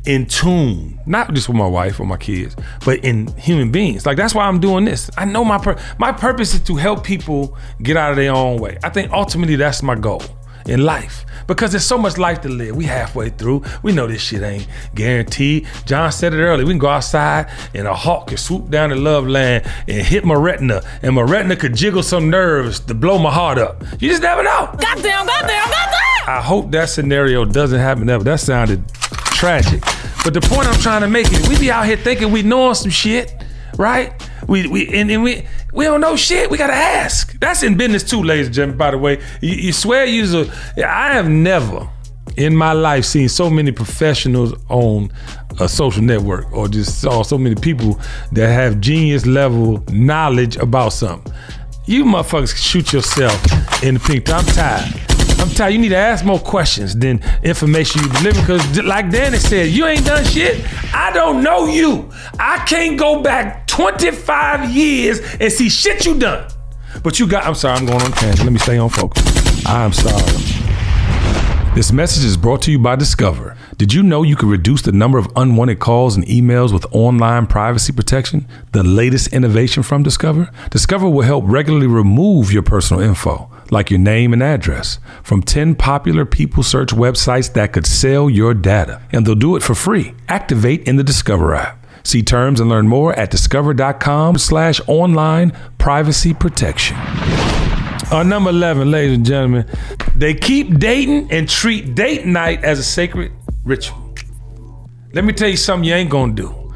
[0.07, 4.07] in tune, not just with my wife or my kids, but in human beings.
[4.07, 5.11] Like that's why I'm doing this.
[5.17, 8.59] I know my pur- my purpose is to help people get out of their own
[8.59, 8.79] way.
[8.83, 10.23] I think ultimately that's my goal
[10.67, 12.77] in life because there's so much life to live.
[12.77, 13.65] We halfway through.
[13.83, 15.67] We know this shit ain't guaranteed.
[15.85, 16.67] John said it earlier.
[16.67, 20.25] We can go outside and a hawk can swoop down the love land and hit
[20.25, 23.83] my retina, and my retina could jiggle some nerves to blow my heart up.
[24.01, 24.71] You just never know.
[24.79, 26.05] Goddamn, goddamn, goddamn!
[26.27, 28.25] I hope that scenario doesn't happen ever.
[28.25, 29.83] That sounded tragic.
[30.25, 32.75] But the point I'm trying to make is we be out here thinking we knowing
[32.75, 33.44] some shit,
[33.77, 34.13] right?
[34.49, 36.51] We we and, we we don't know shit.
[36.51, 37.39] We gotta ask.
[37.41, 38.79] That's in business too, ladies and gentlemen.
[38.79, 40.47] By the way, you, you swear you're.
[40.77, 41.89] I have never
[42.37, 45.13] in my life seen so many professionals on
[45.61, 48.01] a social network or just saw so many people
[48.33, 51.33] that have genius level knowledge about something.
[51.87, 53.35] You motherfuckers shoot yourself
[53.83, 54.31] in the pink.
[54.31, 55.14] I'm tired.
[55.45, 55.75] I'm tired.
[55.75, 58.41] You need to ask more questions than information you deliver.
[58.41, 60.65] Because, like Danny said, you ain't done shit.
[60.95, 62.11] I don't know you.
[62.39, 66.51] I can't go back 25 years and see shit you done.
[67.03, 67.45] But you got.
[67.45, 67.77] I'm sorry.
[67.77, 68.43] I'm going on tangent.
[68.45, 69.23] Let me stay on focus.
[69.67, 70.23] I'm sorry.
[71.75, 73.55] This message is brought to you by Discover.
[73.77, 77.49] Did you know you could reduce the number of unwanted calls and emails with online
[77.49, 78.47] privacy protection?
[78.73, 80.51] The latest innovation from Discover?
[80.71, 85.75] Discover will help regularly remove your personal info, like your name and address, from 10
[85.75, 89.03] popular people search websites that could sell your data.
[89.13, 90.15] And they'll do it for free.
[90.29, 91.87] Activate in the Discover app.
[92.05, 96.97] See terms and learn more at discover.com slash online privacy protection.
[98.11, 99.67] Uh, number 11, ladies and gentlemen,
[100.15, 103.33] they keep dating and treat date night as a sacred
[103.65, 104.15] ritual.
[105.15, 106.73] Let me tell you something you ain't gonna do.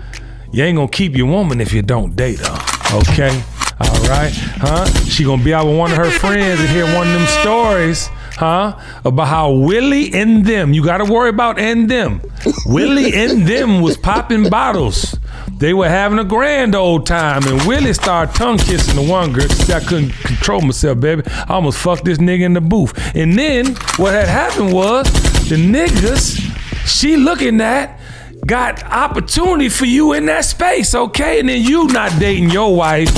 [0.52, 2.58] You ain't gonna keep your woman if you don't date her,
[2.94, 3.44] okay?
[3.80, 4.86] All right, huh?
[5.04, 8.08] She gonna be out with one of her friends and hear one of them stories,
[8.36, 8.78] huh?
[9.04, 12.20] About how Willie and them, you gotta worry about and them.
[12.66, 15.16] Willie and them was popping bottles.
[15.58, 19.48] They were having a grand old time, and Willie started tongue kissing the one girl.
[19.48, 21.22] She I couldn't control myself, baby.
[21.26, 22.92] I almost fucked this nigga in the booth.
[23.14, 25.06] And then what had happened was
[25.48, 26.38] the niggas
[26.86, 27.97] she looking at
[28.46, 31.40] got opportunity for you in that space, okay?
[31.40, 33.08] And then you not dating your wife,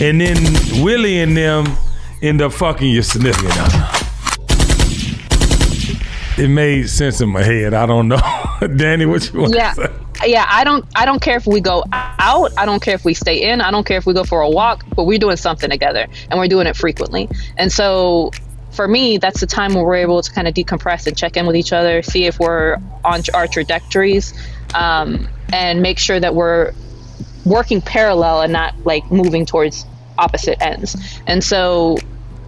[0.00, 0.36] and then
[0.84, 1.66] Willie and them
[2.22, 3.88] end up fucking your significant other.
[6.38, 7.72] It made sense in my head.
[7.72, 8.20] I don't know.
[8.76, 9.72] Danny, what you want Yeah.
[9.74, 9.92] to say?
[10.24, 13.12] yeah i don't i don't care if we go out i don't care if we
[13.12, 15.68] stay in i don't care if we go for a walk but we're doing something
[15.68, 18.30] together and we're doing it frequently and so
[18.70, 21.44] for me that's the time where we're able to kind of decompress and check in
[21.46, 24.32] with each other see if we're on our trajectories
[24.74, 26.72] um, and make sure that we're
[27.44, 29.86] working parallel and not like moving towards
[30.18, 31.96] opposite ends and so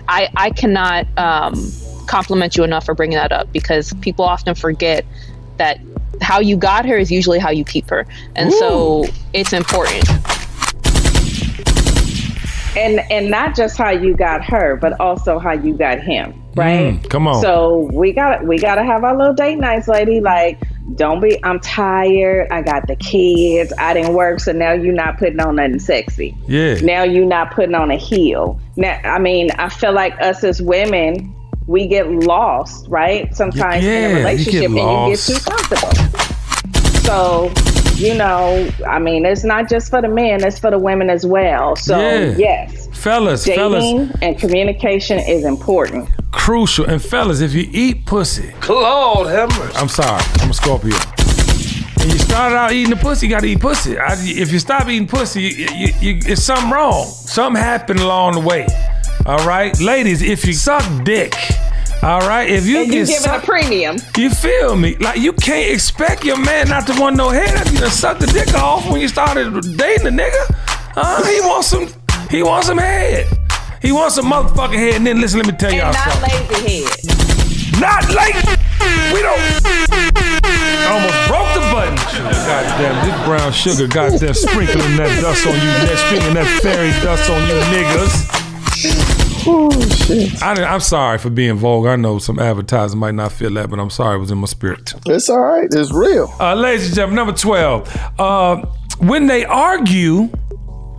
[0.08, 1.70] i i cannot um,
[2.06, 5.04] compliment you enough for bringing that up because people often forget
[5.58, 5.78] that
[6.20, 9.04] how you got her is usually how you keep her and so
[9.34, 10.04] it's important
[12.78, 16.94] and and not just how you got her, but also how you got him, right?
[16.94, 17.42] Mm, come on.
[17.42, 20.20] So we got we got to have our little date nights, lady.
[20.20, 20.60] Like,
[20.94, 21.38] don't be.
[21.44, 22.48] I'm tired.
[22.50, 23.72] I got the kids.
[23.78, 26.36] I didn't work, so now you're not putting on nothing sexy.
[26.46, 26.74] Yeah.
[26.80, 28.60] Now you're not putting on a heel.
[28.76, 31.34] Now, I mean, I feel like us as women,
[31.66, 33.34] we get lost, right?
[33.36, 35.92] Sometimes Yeah, in a relationship, and you get too comfortable.
[37.02, 37.52] So,
[37.98, 41.26] you know, I mean, it's not just for the men; it's for the women as
[41.26, 41.76] well.
[41.76, 42.34] So, Yeah.
[42.38, 46.08] yes, Fellas, fellas, dating and communication is important.
[46.32, 46.84] crucial.
[46.86, 49.76] And fellas, if you eat pussy, Lord have mercy.
[49.76, 50.96] I'm sorry, I'm a Scorpio.
[52.00, 53.98] And you started out eating the pussy, you gotta eat pussy.
[53.98, 57.04] I, if you stop eating pussy, you, you, you, it's something wrong.
[57.06, 58.66] Something happened along the way.
[59.26, 61.34] All right, ladies, if you suck dick,
[62.02, 63.96] all right, if you And you get giving a premium.
[64.16, 64.96] you feel me?
[64.98, 68.20] Like you can't expect your man not to want no head after you done sucked
[68.20, 70.54] the dick off when you started dating the nigga.
[70.96, 71.88] Uh, he wants some.
[72.30, 73.26] He wants some head.
[73.82, 74.94] He wants some motherfucking head.
[74.96, 76.30] And then listen, let me tell y'all not something.
[76.50, 77.80] lazy head.
[77.80, 78.34] Not late.
[79.12, 79.40] We don't.
[79.90, 81.96] I almost broke the button.
[82.46, 86.90] God damn, this brown sugar, goddamn, sprinkling that dust on you, that sprinkling that fairy
[87.02, 89.17] dust on you niggas.
[89.46, 91.90] I, didn't- I'm sorry for being vulgar.
[91.90, 94.46] I know some advertisers might not feel that, but I'm sorry it was in my
[94.46, 94.94] spirit.
[95.06, 95.68] It's all right.
[95.70, 96.32] It's real.
[96.40, 97.96] Uh, ladies and gentlemen, number 12.
[98.18, 98.56] Uh,
[98.98, 100.28] when they argue,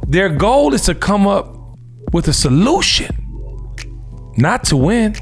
[0.07, 1.55] their goal is to come up
[2.13, 3.15] with a solution.
[4.37, 5.15] not to win.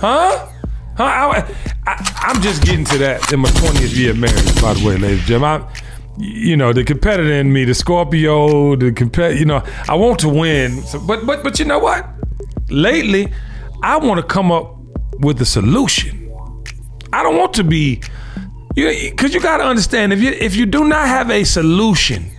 [0.00, 0.48] Huh?
[0.96, 1.04] Huh?
[1.04, 1.54] I,
[1.86, 4.96] I, am just getting to that in my 20th year of marriage, by the way,
[4.96, 5.62] ladies and gentlemen.
[5.62, 5.87] I'm,
[6.18, 10.28] you know, the competitor in me, the Scorpio, the compet, you know, I want to
[10.28, 10.82] win.
[10.82, 12.06] So, but but but you know what?
[12.70, 13.32] Lately,
[13.82, 14.76] I want to come up
[15.20, 16.24] with a solution.
[17.12, 18.02] I don't want to be,
[18.76, 22.30] you because you got to understand if you if you do not have a solution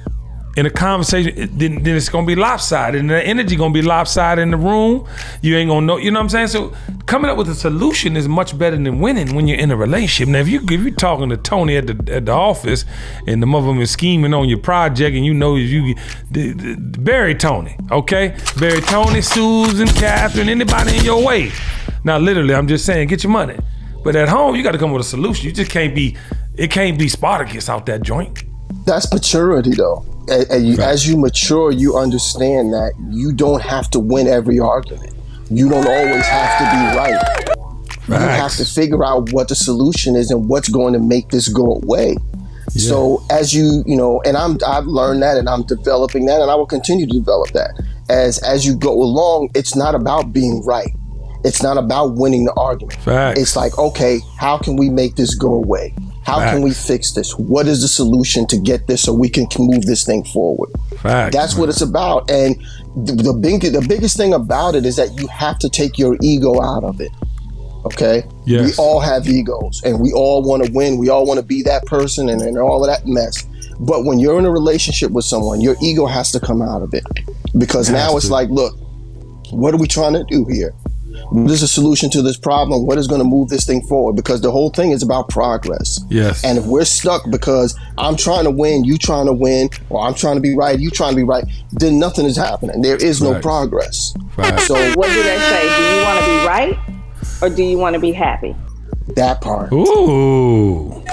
[0.59, 4.41] in a conversation, then, then it's gonna be lopsided, and the energy gonna be lopsided
[4.41, 5.07] in the room.
[5.41, 6.47] You ain't gonna know, you know what I'm saying?
[6.47, 6.73] So
[7.05, 10.27] coming up with a solution is much better than winning when you're in a relationship.
[10.27, 12.83] Now, if you if you're talking to Tony at the at the office,
[13.25, 15.95] and the mother is scheming on your project, and you know you
[16.29, 18.35] the, the, bury Tony, okay?
[18.59, 21.51] Bury Tony, Susan, Catherine, anybody in your way.
[22.03, 23.57] Now, literally, I'm just saying, get your money.
[24.03, 25.45] But at home, you got to come with a solution.
[25.45, 26.17] You just can't be,
[26.55, 28.43] it can't be Spartacus out that joint.
[28.85, 33.99] That's maturity, though and, you, as you mature, you understand that you don't have to
[33.99, 35.13] win every argument.
[35.49, 37.47] You don't always have to be right.
[38.07, 41.47] You have to figure out what the solution is and what's going to make this
[41.47, 42.15] go away.
[42.73, 42.89] Yeah.
[42.89, 46.49] So as you, you know, and I'm I've learned that and I'm developing that and
[46.51, 47.71] I will continue to develop that.
[48.09, 50.89] As as you go along, it's not about being right.
[51.43, 52.99] It's not about winning the argument.
[52.99, 53.39] Facts.
[53.39, 55.95] It's like, okay, how can we make this go away?
[56.29, 56.53] How Facts.
[56.53, 57.33] can we fix this?
[57.37, 60.69] What is the solution to get this so we can move this thing forward?
[61.01, 61.59] Facts, That's man.
[61.59, 62.29] what it's about.
[62.29, 62.55] And
[62.95, 66.17] the, the big, the biggest thing about it is that you have to take your
[66.21, 67.11] ego out of it.
[67.85, 68.23] Okay.
[68.45, 68.77] Yes.
[68.77, 70.97] We all have egos, and we all want to win.
[70.97, 73.47] We all want to be that person, and, and all of that mess.
[73.79, 76.93] But when you're in a relationship with someone, your ego has to come out of
[76.93, 77.03] it
[77.57, 78.33] because it now it's to.
[78.33, 78.75] like, look,
[79.51, 80.73] what are we trying to do here?
[81.29, 82.85] What is the solution to this problem?
[82.85, 84.15] What is going to move this thing forward?
[84.15, 85.99] Because the whole thing is about progress.
[86.09, 86.43] Yes.
[86.43, 90.13] And if we're stuck because I'm trying to win, you trying to win, or I'm
[90.13, 92.81] trying to be right, you trying to be right, then nothing is happening.
[92.81, 94.13] There is no progress.
[94.37, 94.59] Right.
[94.61, 95.61] So what do they say?
[95.61, 96.99] Do you want to be right
[97.41, 98.55] or do you want to be happy?
[99.15, 99.71] That part.
[99.73, 101.03] Ooh.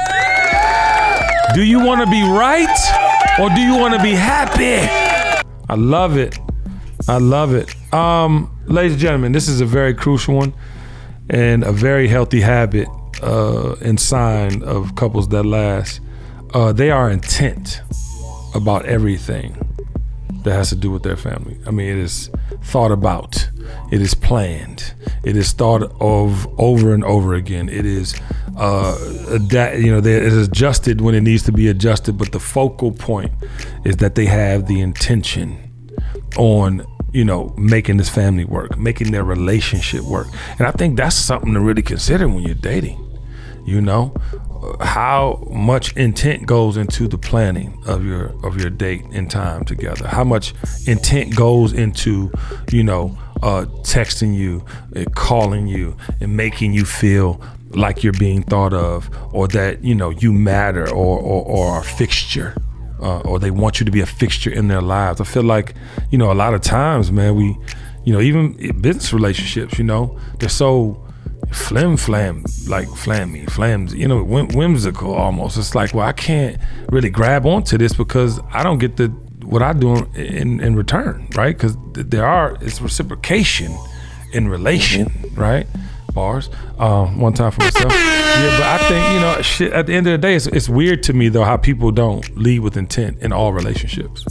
[1.55, 2.69] Do you want to be right
[3.41, 4.87] or do you want to be happy?
[5.69, 6.39] I love it.
[7.09, 7.75] I love it.
[7.93, 10.55] Um, ladies and gentlemen, this is a very crucial one
[11.31, 12.89] and a very healthy habit
[13.23, 16.01] uh, and sign of couples that last.
[16.55, 17.83] Uh, they are intent
[18.55, 19.57] about everything
[20.45, 21.59] that has to do with their family.
[21.67, 22.31] I mean, it is
[22.65, 23.49] thought about,
[23.91, 24.95] it is planned,
[25.25, 27.69] it is thought of over and over again.
[27.69, 28.19] It is,
[28.57, 28.97] uh,
[29.51, 32.17] that you know, it is adjusted when it needs to be adjusted.
[32.17, 33.33] But the focal point
[33.85, 35.59] is that they have the intention
[36.37, 40.27] on you know, making this family work, making their relationship work.
[40.59, 43.03] And I think that's something to really consider when you're dating.
[43.65, 44.15] You know,
[44.81, 50.07] how much intent goes into the planning of your of your date and time together.
[50.07, 50.55] How much
[50.87, 52.31] intent goes into,
[52.71, 57.41] you know, uh, texting you, and calling you, and making you feel
[57.71, 61.83] like you're being thought of, or that you know you matter, or or, or a
[61.83, 62.55] fixture
[63.01, 65.21] uh, or they want you to be a fixture in their lives.
[65.21, 65.75] I feel like,
[66.11, 67.57] you know, a lot of times, man, we,
[68.05, 71.03] you know, even business relationships, you know, they're so
[71.53, 75.57] flim flam, like flammy, flams, you know, whimsical almost.
[75.59, 76.59] It's like, well, I can't
[76.91, 79.09] really grab onto this because I don't get the
[79.45, 81.57] what I do in in return, right?
[81.57, 83.77] Because there are it's reciprocation
[84.33, 85.41] in relation, mm-hmm.
[85.41, 85.67] right?
[86.17, 86.51] Bars.
[86.79, 87.93] Um, one time for myself.
[87.93, 89.73] Yeah, but I think you know, shit.
[89.73, 92.37] At the end of the day, it's, it's weird to me though how people don't
[92.37, 94.25] lead with intent in all relationships.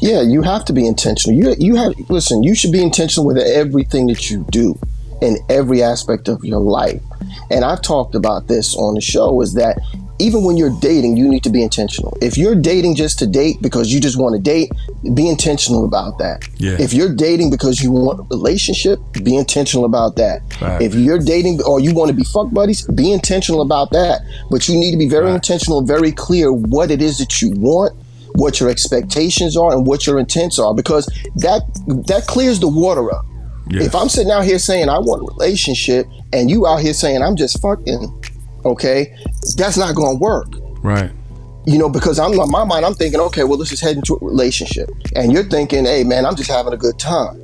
[0.00, 1.38] Yeah, you have to be intentional.
[1.38, 2.42] You you have listen.
[2.42, 4.78] You should be intentional with everything that you do
[5.20, 7.02] in every aspect of your life.
[7.50, 9.78] And I've talked about this on the show is that
[10.18, 12.16] even when you're dating, you need to be intentional.
[12.22, 14.70] If you're dating just to date because you just want to date,
[15.14, 16.48] be intentional about that.
[16.56, 16.76] Yeah.
[16.80, 20.40] If you're dating because you want a relationship, be intentional about that.
[20.60, 20.80] Right.
[20.80, 24.22] If you're dating or you want to be fuck buddies, be intentional about that.
[24.50, 25.34] But you need to be very right.
[25.34, 27.94] intentional, very clear what it is that you want,
[28.34, 31.06] what your expectations are, and what your intents are, because
[31.36, 31.62] that
[32.06, 33.24] that clears the water up.
[33.68, 33.86] Yes.
[33.86, 37.20] If I'm sitting out here saying I want a relationship and you out here saying
[37.20, 38.22] I'm just fucking
[38.66, 39.14] okay,
[39.56, 40.48] that's not going to work.
[40.82, 41.10] Right.
[41.66, 44.14] You know, because I'm in my mind, I'm thinking, okay, well, let's just head into
[44.14, 44.88] a relationship.
[45.16, 47.42] And you're thinking, hey, man, I'm just having a good time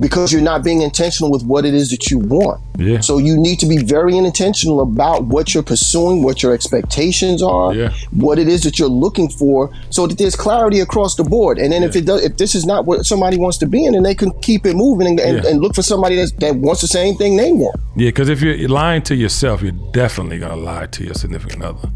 [0.00, 2.60] because you're not being intentional with what it is that you want.
[2.78, 3.00] Yeah.
[3.00, 7.74] So you need to be very intentional about what you're pursuing, what your expectations are,
[7.74, 7.94] yeah.
[8.10, 11.58] what it is that you're looking for, so that there's clarity across the board.
[11.58, 11.88] And then yeah.
[11.88, 14.14] if it does, if this is not what somebody wants to be in, then they
[14.14, 17.36] can keep it moving and, and, and look for somebody that wants the same thing
[17.36, 17.80] they want.
[17.96, 21.90] Yeah, because if you're lying to yourself, you're definitely gonna lie to your significant other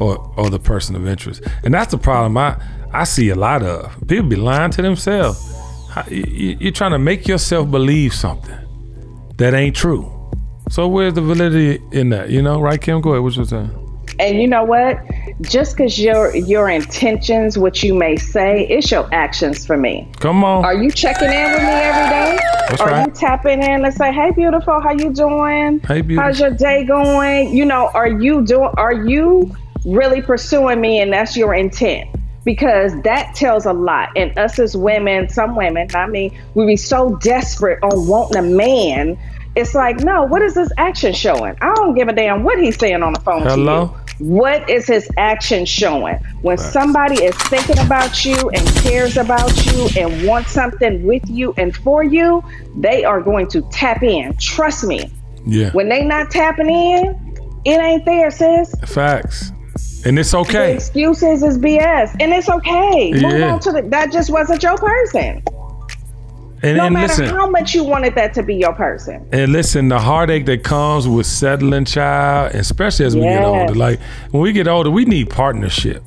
[0.00, 2.60] or or the person of interest, and that's the problem I
[2.92, 5.54] I see a lot of people be lying to themselves
[6.08, 8.58] you're trying to make yourself believe something.
[9.38, 10.10] that ain't true.
[10.70, 12.30] So where's the validity in that?
[12.30, 13.00] You know, right, Kim?
[13.00, 13.22] Go ahead.
[13.22, 13.70] What you saying?
[14.20, 14.96] And you know what?
[15.40, 20.08] Just because your your intentions, what you may say, it's your actions for me.
[20.20, 20.64] Come on.
[20.64, 22.38] Are you checking in with me every day?
[22.68, 23.06] That's Are right.
[23.08, 23.82] you tapping in?
[23.82, 25.80] Let's say, "Hey, beautiful, how you doing?
[25.80, 26.22] Hey, beautiful.
[26.22, 28.70] How's your day going?" You know, are you doing?
[28.76, 29.50] Are you
[29.84, 32.08] really pursuing me, and that's your intent?
[32.44, 34.10] Because that tells a lot.
[34.16, 38.42] And us as women, some women, I mean, we be so desperate on wanting a
[38.42, 39.18] man.
[39.56, 41.56] It's like, no, what is this action showing?
[41.60, 43.86] I don't give a damn what he's saying on the phone Hello?
[43.86, 44.04] to you.
[44.18, 46.16] What is his action showing?
[46.42, 51.52] When somebody is thinking about you and cares about you and wants something with you
[51.56, 52.42] and for you,
[52.76, 54.36] they are going to tap in.
[54.36, 55.10] Trust me.
[55.46, 55.70] Yeah.
[55.72, 58.74] When they not tapping in, it ain't there, sis.
[58.86, 59.52] Facts.
[60.04, 60.74] And it's The okay.
[60.74, 63.12] excuses is BS, and it's okay.
[63.12, 63.82] Move on to the.
[63.82, 65.42] That just wasn't your person.
[66.62, 69.26] And, No and matter listen, how much you wanted that to be your person.
[69.32, 74.00] And listen, the heartache that comes with settling child, especially as we get older, like
[74.30, 76.02] when we get older, we need partnership.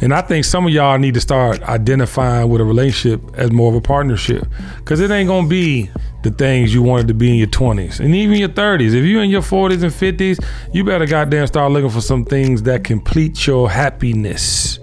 [0.00, 3.68] And I think some of y'all need to start identifying with a relationship as more
[3.68, 4.46] of a partnership.
[4.86, 5.90] Cause it ain't gonna be
[6.22, 8.94] the things you wanted to be in your 20s and even your 30s.
[8.94, 12.62] If you're in your 40s and 50s, you better goddamn start looking for some things
[12.64, 14.78] that complete your happiness.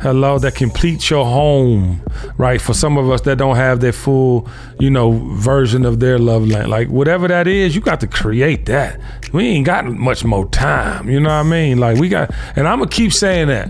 [0.00, 2.02] Hello, that completes your home,
[2.36, 2.60] right?
[2.60, 4.48] For some of us that don't have their full,
[4.80, 8.66] you know, version of their love land, like whatever that is, you got to create
[8.66, 9.00] that.
[9.32, 11.78] We ain't got much more time, you know what I mean?
[11.78, 13.68] Like we got, and I'm gonna keep saying that.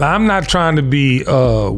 [0.00, 1.74] I'm not trying to be uh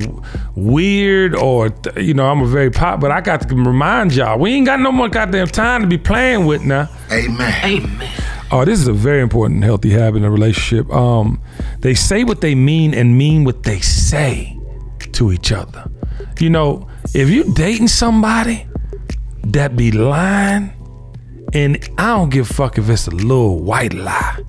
[0.55, 4.53] weird or you know I'm a very pop, but I got to remind y'all we
[4.55, 6.89] ain't got no more goddamn time to be playing with now.
[7.12, 7.55] Amen.
[7.64, 8.12] Amen.
[8.51, 10.91] Oh, this is a very important healthy habit in a relationship.
[10.91, 11.41] Um,
[11.81, 14.59] they say what they mean and mean what they say
[15.12, 15.91] to each other.
[16.41, 18.66] You know, if you dating somebody
[19.45, 20.73] that be lying,
[21.55, 24.43] and I don't give a fuck if it's a little white lie.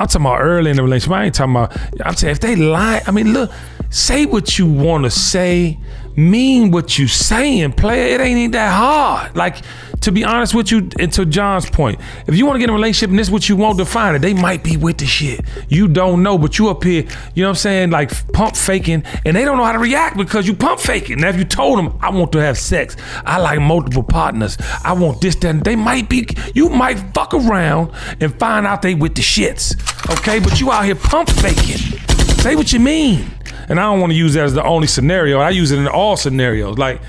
[0.00, 1.12] I'm talking about early in the relationship.
[1.12, 1.76] I ain't talking about.
[2.04, 3.52] I'm saying if they lie, I mean, look,
[3.90, 5.78] say what you want to say,
[6.16, 8.12] mean what you saying, play.
[8.14, 9.36] It ain't even that hard.
[9.36, 9.62] Like
[10.00, 12.70] to be honest with you, and to John's point, if you want to get in
[12.70, 14.98] a relationship and this is what you want to find it, they might be with
[14.98, 15.44] the shit.
[15.68, 17.02] You don't know, but you up here,
[17.34, 20.16] you know what I'm saying, like pump faking, and they don't know how to react
[20.16, 21.18] because you pump faking.
[21.20, 24.92] Now if you told them, I want to have sex, I like multiple partners, I
[24.94, 29.14] want this, that, they might be, you might fuck around and find out they with
[29.14, 29.76] the shits.
[30.18, 31.98] Okay, but you out here pump faking.
[32.38, 33.30] Say what you mean.
[33.70, 35.38] And I don't want to use that as the only scenario.
[35.38, 36.76] I use it in all scenarios.
[36.76, 37.00] Like,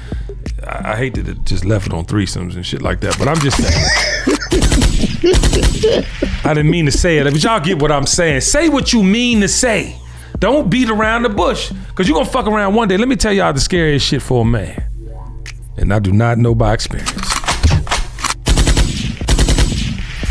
[0.62, 3.28] I, I hate that it just left it on threesomes and shit like that, but
[3.28, 3.84] I'm just saying.
[6.46, 8.42] I didn't mean to say it, but y'all get what I'm saying.
[8.42, 9.98] Say what you mean to say.
[10.38, 12.98] Don't beat around the bush, because you're going to fuck around one day.
[12.98, 14.86] Let me tell y'all the scariest shit for a man.
[15.78, 17.12] And I do not know by experience.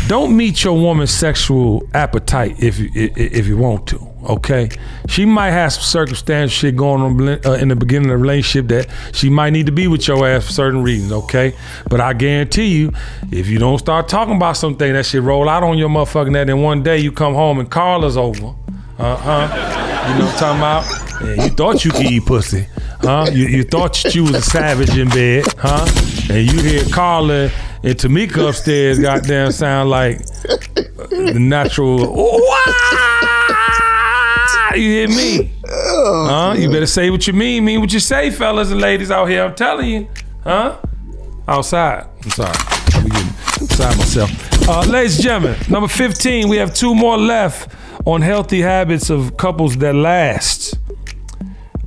[0.07, 4.10] Don't meet your woman's sexual appetite if you if you want to.
[4.23, 4.69] Okay,
[5.07, 8.67] she might have some circumstantial shit going on uh, in the beginning of the relationship
[8.67, 11.11] that she might need to be with your ass for certain reasons.
[11.11, 11.53] Okay,
[11.89, 12.91] but I guarantee you,
[13.31, 16.49] if you don't start talking about something, that shit roll out on your motherfucking head,
[16.49, 18.53] and one day you come home and Carla's over.
[18.99, 20.07] Uh huh.
[20.13, 21.37] You know what I'm talking about?
[21.37, 22.67] Yeah, you thought you could eat pussy,
[23.01, 23.27] huh?
[23.31, 25.85] You, you thought you was a savage in bed, huh?
[26.29, 27.49] And you hear Carla
[27.83, 30.23] and Tamika upstairs, goddamn, sound like
[31.09, 32.13] the natural.
[32.13, 33.17] Wah!
[34.75, 35.51] You hear me?
[35.67, 36.55] Huh?
[36.57, 39.43] You better say what you mean, mean what you say, fellas and ladies out here.
[39.43, 40.07] I'm telling you,
[40.43, 40.77] huh?
[41.47, 42.07] Outside.
[42.23, 42.55] I'm sorry.
[42.93, 43.27] I'm getting
[43.59, 44.69] inside myself.
[44.69, 47.73] Uh, ladies and gentlemen, number 15, we have two more left
[48.05, 50.77] on healthy habits of couples that last.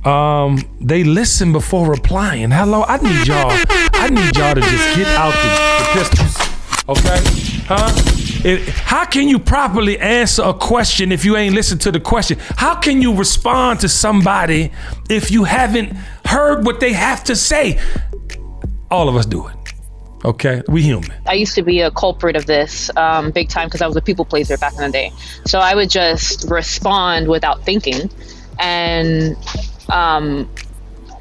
[0.05, 2.51] Um, they listen before replying.
[2.51, 3.49] Hello, I need y'all.
[3.93, 5.49] I need y'all to just get out the,
[5.83, 6.55] the pistols.
[6.87, 7.65] Okay?
[7.67, 8.14] Huh?
[8.45, 12.37] It, how can you properly answer a question if you ain't listened to the question?
[12.39, 14.71] How can you respond to somebody
[15.09, 15.93] if you haven't
[16.25, 17.79] heard what they have to say?
[18.91, 19.55] All of us do it.
[20.23, 20.61] Okay?
[20.67, 21.11] We human.
[21.25, 24.01] I used to be a culprit of this um, big time because I was a
[24.01, 25.11] people pleaser back in the day.
[25.45, 28.11] So I would just respond without thinking
[28.59, 29.35] and
[29.89, 30.47] um,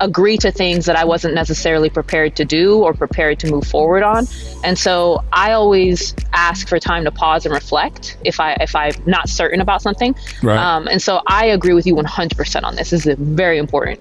[0.00, 4.02] agree to things that I wasn't necessarily prepared to do or prepared to move forward
[4.02, 4.26] on.
[4.62, 8.92] And so I always ask for time to pause and reflect if I if I'm
[9.06, 10.14] not certain about something.
[10.42, 10.58] Right.
[10.58, 12.90] Um, and so I agree with you 100% on this.
[12.90, 14.00] This is very important.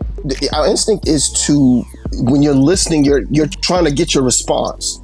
[0.54, 1.84] our instinct is to
[2.14, 5.00] when you're listening you're you're trying to get your response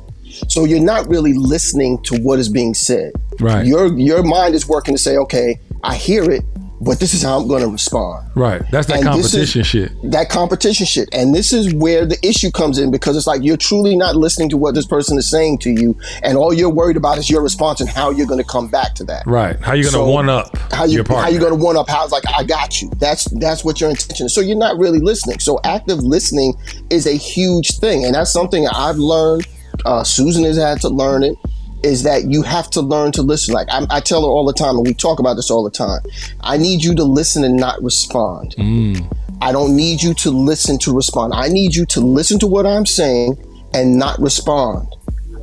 [0.48, 3.66] so you're not really listening to what is being said Right.
[3.66, 6.44] your your mind is working to say okay i hear it
[6.82, 8.30] but this is how I'm going to respond.
[8.36, 8.62] Right.
[8.72, 10.12] That's that And competition is- shit.
[10.12, 11.10] That competition shit.
[11.12, 14.50] And this is where the issue comes in because it's like you're truly not listening
[14.50, 15.96] to what this person is saying to you.
[16.24, 18.96] And all you're worried about is your response and how you're going to come back
[18.96, 19.24] to that.
[19.26, 19.60] Right.
[19.60, 21.90] How you gonna So, one up How you how you going to one up?
[21.90, 22.90] How's like I got you?
[22.98, 24.34] That's that's what your intention is.
[24.34, 25.40] So you're not really listening.
[25.40, 26.54] So active listening
[26.90, 29.48] is a huge thing, and that's something I've learned.
[29.86, 31.36] Uh, Susan has had to learn it.
[31.82, 33.54] Is that you have to learn to listen?
[33.54, 35.72] Like I, I tell her all the time, and we talk about this all the
[35.72, 36.02] time.
[36.42, 38.56] I need you to listen and not respond.
[38.58, 39.16] Mm.
[39.42, 41.34] I don't need you to listen to respond.
[41.34, 43.38] I need you to listen to what I'm saying
[43.74, 44.94] and not respond.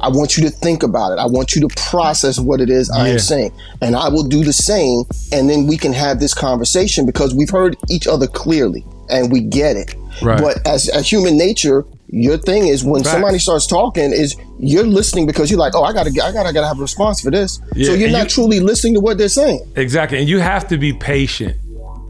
[0.00, 1.18] I want you to think about it.
[1.18, 3.52] I want you to process what it is I am saying.
[3.80, 5.04] And I will do the same.
[5.32, 9.40] And then we can have this conversation because we've heard each other clearly and we
[9.40, 9.94] get it.
[10.22, 10.40] Right.
[10.40, 13.12] But as a human nature, your thing is when Facts.
[13.12, 16.52] somebody starts talking, is you're listening because you're like, oh, I gotta, I gotta, I
[16.52, 17.60] gotta have a response for this.
[17.74, 19.60] Yeah, so you're not you- truly listening to what they're saying.
[19.76, 20.18] Exactly.
[20.18, 21.56] And you have to be patient,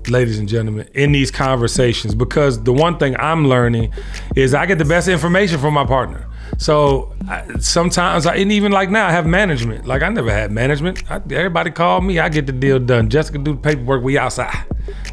[0.09, 3.93] ladies and gentlemen, in these conversations because the one thing I'm learning
[4.37, 6.27] is I get the best information from my partner.
[6.59, 9.87] So I, sometimes, I, and even like now, I have management.
[9.87, 11.03] Like I never had management.
[11.11, 13.09] I, everybody call me, I get the deal done.
[13.11, 14.65] Jessica do the paperwork, we outside.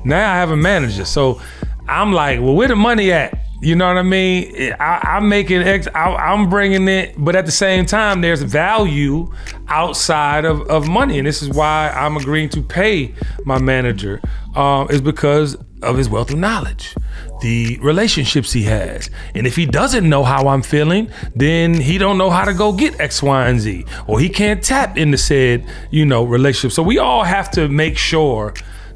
[0.05, 1.05] Now I have a manager.
[1.05, 1.41] So
[1.87, 3.37] I'm like, well, where the money at?
[3.63, 4.73] You know what I mean?
[4.77, 9.31] I, I'm making X, I, I'm bringing it, but at the same time, there's value
[9.69, 11.17] outside of, of money.
[11.17, 14.19] And this is why I'm agreeing to pay my manager,
[14.55, 16.93] um, is because of his wealth of knowledge,
[17.41, 19.09] the relationships he has.
[19.33, 22.73] And if he doesn't know how I'm feeling, then he don't know how to go
[22.73, 26.73] get X, Y, and Z, or he can't tap into said, you know, relationship.
[26.73, 28.53] So we all have to make sure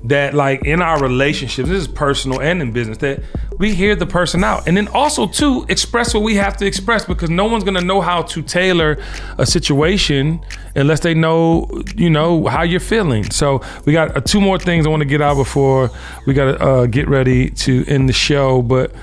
[0.07, 3.21] that like in our relationships, this is personal and in business, that
[3.57, 4.67] we hear the person out.
[4.67, 8.01] And then also too, express what we have to express because no one's gonna know
[8.01, 8.97] how to tailor
[9.37, 10.39] a situation
[10.75, 13.29] unless they know, you know, how you're feeling.
[13.31, 15.89] So we got uh, two more things I want to get out before
[16.25, 18.61] we gotta uh, get ready to end the show.
[18.61, 18.93] But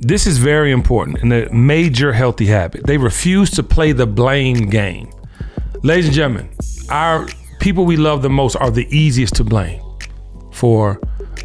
[0.00, 2.86] this is very important and a major healthy habit.
[2.86, 5.10] They refuse to play the blame game.
[5.82, 6.50] Ladies and gentlemen,
[6.88, 7.28] our
[7.60, 9.82] people we love the most are the easiest to blame
[10.58, 11.00] for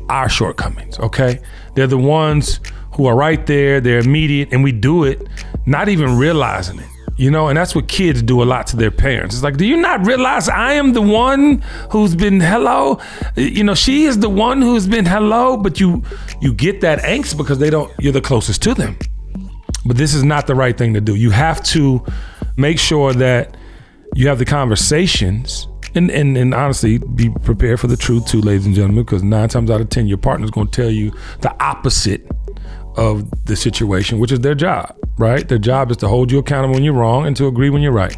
[0.09, 1.39] our shortcomings, okay?
[1.75, 2.59] They're the ones
[2.95, 5.27] who are right there, they're immediate, and we do it
[5.65, 6.87] not even realizing it.
[7.15, 9.35] You know, and that's what kids do a lot to their parents.
[9.35, 12.99] It's like, do you not realize I am the one who's been hello?
[13.35, 16.01] You know, she is the one who's been hello, but you
[16.41, 18.97] you get that angst because they don't you're the closest to them.
[19.85, 21.13] But this is not the right thing to do.
[21.13, 22.03] You have to
[22.57, 23.57] make sure that
[24.15, 28.65] you have the conversations and, and, and honestly be prepared for the truth too, ladies
[28.65, 31.53] and gentlemen, because nine times out of ten, your partner's going to tell you the
[31.63, 32.25] opposite
[32.95, 35.47] of the situation, which is their job, right?
[35.47, 37.91] Their job is to hold you accountable when you're wrong and to agree when you're
[37.91, 38.15] right.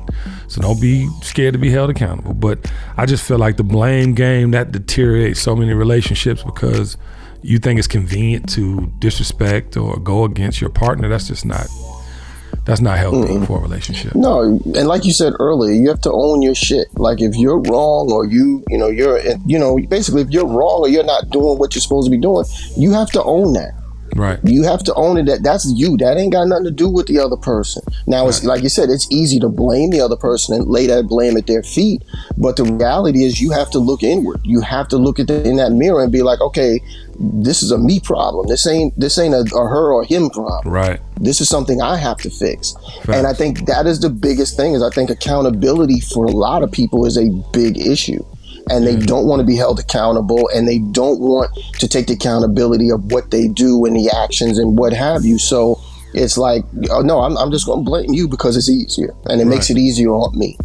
[0.48, 2.34] So don't be scared to be held accountable.
[2.34, 6.98] But I just feel like the blame game that deteriorates so many relationships because
[7.42, 11.08] you think it's convenient to disrespect or go against your partner.
[11.08, 11.68] That's just not
[12.66, 14.16] that's not healthy for a relationship.
[14.16, 16.88] No, and like you said earlier, you have to own your shit.
[16.96, 20.82] Like if you're wrong or you, you know, you're, you know, basically if you're wrong
[20.82, 22.44] or you're not doing what you're supposed to be doing,
[22.76, 23.74] you have to own that.
[24.16, 24.40] Right.
[24.44, 25.98] You have to own it that that's you.
[25.98, 27.84] That ain't got nothing to do with the other person.
[28.08, 31.08] Now it's like you said, it's easy to blame the other person and lay that
[31.08, 32.02] blame at their feet.
[32.38, 34.40] But the reality is you have to look inward.
[34.44, 36.80] You have to look at the, in that mirror and be like, okay,
[37.20, 38.48] this is a me problem.
[38.48, 41.00] This ain't this ain't a, a her or him problem Right.
[41.18, 42.76] this is something I have to fix.
[43.08, 46.64] And I think that is the biggest thing is I think accountability for a lot
[46.64, 48.24] of people is a big issue.
[48.68, 52.14] And they don't want to be held accountable and they don't want to take the
[52.14, 55.38] accountability of what they do and the actions and what have you.
[55.38, 55.80] So
[56.16, 59.40] it's like, oh, no, I'm, I'm just going to blame you because it's easier and
[59.40, 60.58] it makes it easier on me.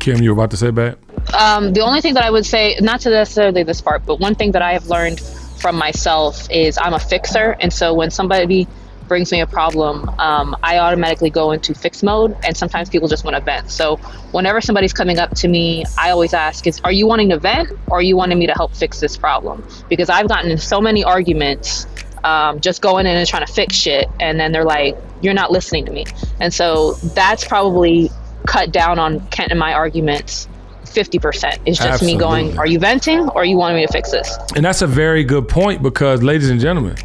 [0.00, 0.96] Kim, you were about to say back?
[1.38, 4.34] Um, the only thing that I would say, not to necessarily this part, but one
[4.34, 5.20] thing that I have learned
[5.62, 8.66] from myself is I'm a fixer, and so when somebody
[9.06, 13.24] brings me a problem, um, I automatically go into fix mode, and sometimes people just
[13.24, 13.70] want to vent.
[13.70, 13.96] So
[14.32, 17.70] whenever somebody's coming up to me, I always ask, "Is are you wanting to vent,
[17.88, 20.80] or are you wanting me to help fix this problem?" Because I've gotten in so
[20.80, 21.86] many arguments.
[22.24, 25.50] Um, just going in and trying to fix shit, and then they're like, "You're not
[25.50, 26.04] listening to me,"
[26.38, 28.12] and so that's probably
[28.46, 30.48] cut down on Kent and my arguments
[30.92, 31.58] 50%.
[31.66, 34.36] It's just me going, are you venting or you wanting me to fix this?
[34.54, 36.96] And that's a very good point because, ladies and gentlemen,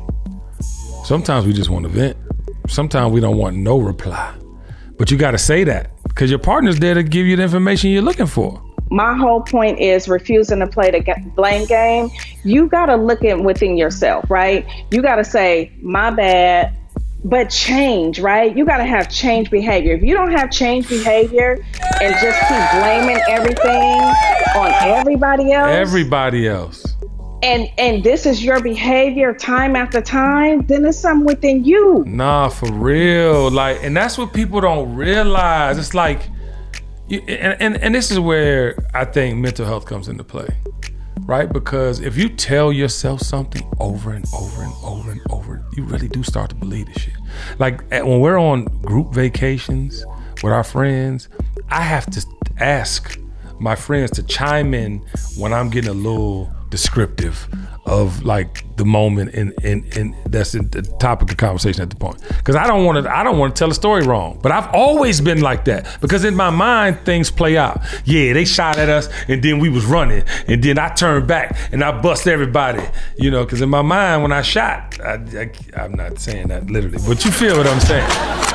[1.05, 2.17] sometimes we just want to vent.
[2.67, 4.33] Sometimes we don't want no reply.
[4.97, 7.91] But you got to say that because your partner's there to give you the information
[7.91, 8.61] you're looking for.
[8.89, 12.09] my whole point is refusing to play the blame game.
[12.43, 14.65] You got to look at within yourself, right?
[14.91, 16.75] You got to say, my bad,
[17.23, 18.55] but change, right?
[18.55, 19.93] You got to have change behavior.
[19.93, 21.53] If you don't have change behavior
[22.01, 24.01] and just keep blaming everything
[24.55, 26.85] on everybody else, Everybody else.
[27.43, 32.03] and and this is your behavior time after time, then it's something within you.
[32.07, 33.49] Nah, for real.
[33.51, 35.77] Like, and that's what people don't realize.
[35.77, 36.21] It's like,
[37.07, 40.47] you, and, and and this is where I think mental health comes into play,
[41.27, 41.51] right?
[41.51, 46.07] Because if you tell yourself something over and over and over and over, you really
[46.07, 47.13] do start to believe this shit.
[47.59, 50.03] Like when we're on group vacations
[50.41, 51.29] with our friends,
[51.69, 52.25] I have to
[52.59, 53.19] ask
[53.59, 54.99] my friends to chime in
[55.37, 57.47] when I'm getting a little descriptive
[57.85, 62.21] of like the moment and and and that's the topic of conversation at the point.
[62.27, 64.73] Because I don't want to I don't want to tell a story wrong but I've
[64.73, 67.81] always been like that because in my mind things play out.
[68.05, 71.57] Yeah they shot at us and then we was running and then I turned back
[71.71, 72.83] and I bust everybody
[73.17, 76.99] you know because in my mind when I shot I, I'm not saying that literally
[77.07, 78.07] but you feel what I'm saying.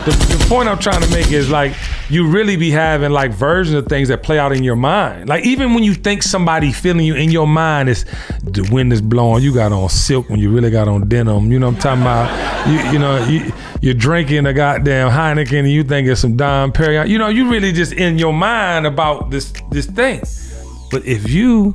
[0.05, 1.75] The, the point I'm trying to make is like
[2.09, 5.29] you really be having like versions of things that play out in your mind.
[5.29, 8.05] Like even when you think somebody feeling you in your mind is
[8.43, 11.51] the wind is blowing, you got on silk when you really got on denim.
[11.51, 12.69] You know what I'm talking about?
[12.69, 13.51] You, you know, you,
[13.81, 17.09] you're drinking a goddamn Heineken and you think it's some Dom Perignon.
[17.09, 20.21] You know, you really just in your mind about this this thing.
[20.91, 21.75] But if you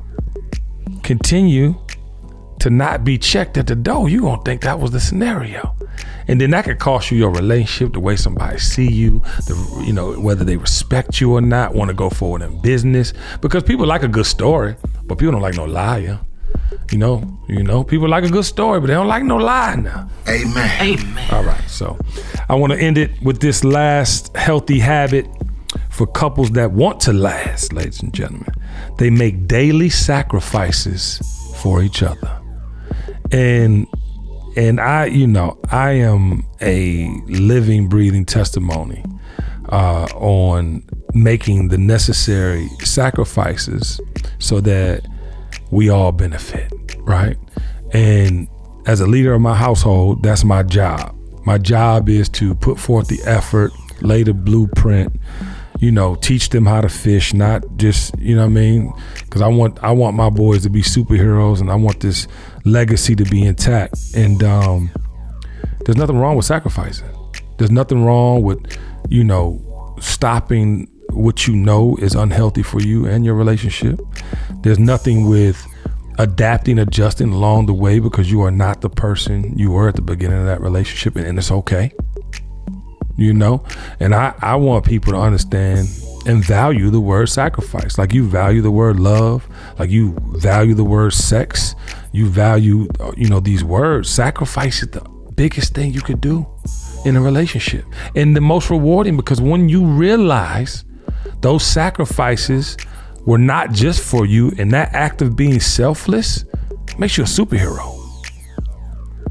[1.01, 1.75] continue
[2.59, 5.75] to not be checked at the door, you gonna think that was the scenario.
[6.27, 9.93] And then that could cost you your relationship, the way somebody see you, the you
[9.93, 13.13] know, whether they respect you or not, want to go forward in business.
[13.41, 14.75] Because people like a good story,
[15.05, 16.19] but people don't like no liar.
[16.91, 19.75] You know, you know, people like a good story, but they don't like no lie
[19.75, 20.09] now.
[20.27, 20.81] Amen.
[20.81, 21.33] Amen.
[21.33, 21.97] All right, so
[22.47, 25.27] I want to end it with this last healthy habit
[25.89, 28.53] for couples that want to last, ladies and gentlemen.
[28.97, 31.21] They make daily sacrifices
[31.57, 32.41] for each other.
[33.31, 33.87] And
[34.55, 39.03] and I, you know, I am a living, breathing testimony
[39.69, 40.83] uh, on
[41.13, 44.01] making the necessary sacrifices
[44.39, 45.05] so that
[45.71, 47.37] we all benefit, right?
[47.93, 48.47] And
[48.85, 51.15] as a leader of my household, that's my job.
[51.45, 55.15] My job is to put forth the effort, lay the blueprint,
[55.79, 58.93] you know, teach them how to fish, not just, you know what I mean?
[59.29, 62.27] Cuz I want I want my boys to be superheroes and I want this
[62.65, 63.95] legacy to be intact.
[64.15, 64.89] And um
[65.85, 67.09] there's nothing wrong with sacrificing.
[67.57, 68.59] There's nothing wrong with,
[69.09, 70.87] you know, stopping
[71.17, 73.99] what you know is unhealthy for you and your relationship.
[74.61, 75.65] There's nothing with
[76.19, 80.01] adapting, adjusting along the way because you are not the person you were at the
[80.01, 81.91] beginning of that relationship, and, and it's okay.
[83.15, 83.63] You know?
[83.99, 85.87] And I, I want people to understand
[86.27, 87.97] and value the word sacrifice.
[87.97, 89.47] Like you value the word love,
[89.79, 91.73] like you value the word sex,
[92.11, 94.09] you value, uh, you know, these words.
[94.09, 95.01] Sacrifice is the
[95.35, 96.45] biggest thing you could do
[97.05, 100.83] in a relationship and the most rewarding because when you realize
[101.41, 102.77] those sacrifices
[103.25, 106.45] were not just for you and that act of being selfless
[106.97, 107.93] makes you a superhero.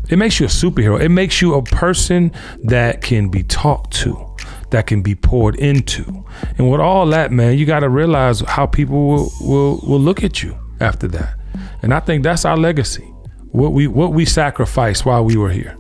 [0.08, 1.00] It makes you a superhero.
[1.00, 2.30] It makes you a person
[2.64, 4.26] that can be talked to
[4.70, 6.24] that can be poured into.
[6.58, 10.22] And with all that man you got to realize how people will, will will look
[10.22, 11.38] at you after that.
[11.82, 13.04] And i think that's our legacy.
[13.52, 15.76] What we what we sacrificed while we were here.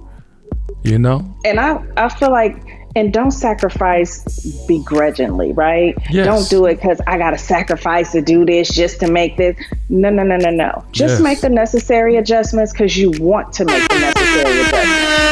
[0.82, 1.36] You know?
[1.44, 4.24] And I, I feel like and don't sacrifice
[4.66, 6.26] begrudgingly right Yes.
[6.26, 9.56] don't do it because i gotta sacrifice to do this just to make this
[9.88, 11.20] no no no no no just Yes.
[11.20, 15.25] make the necessary adjustments because you want to make the necessary adjustments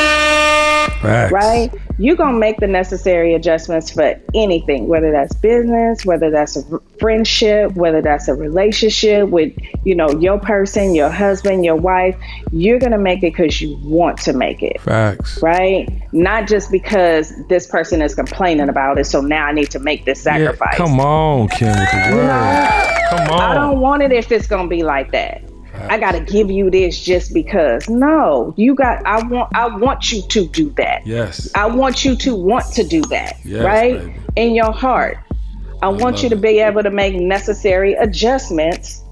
[1.04, 1.32] Facts.
[1.32, 6.62] right you're gonna make the necessary adjustments for anything whether that's business whether that's a
[6.98, 9.52] friendship whether that's a relationship with
[9.84, 12.16] you know your person your husband your wife
[12.50, 15.88] you're gonna make it because you want to make it facts right?
[16.12, 20.04] Not just because this person is complaining about it, so now I need to make
[20.04, 20.76] this Yeah, sacrifice.
[20.76, 25.42] come on kim come on I don't want it if it's gonna be like that.
[25.76, 27.88] I gotta give you this just because.
[27.88, 29.04] No, you got.
[29.06, 29.50] I want.
[29.54, 31.06] I want you to do that.
[31.06, 33.98] yes I want you to want to do that, Yes, right?
[33.98, 34.14] baby.
[34.36, 35.18] In your heart.
[35.82, 39.02] I, want you to be able to make necessary adjustments,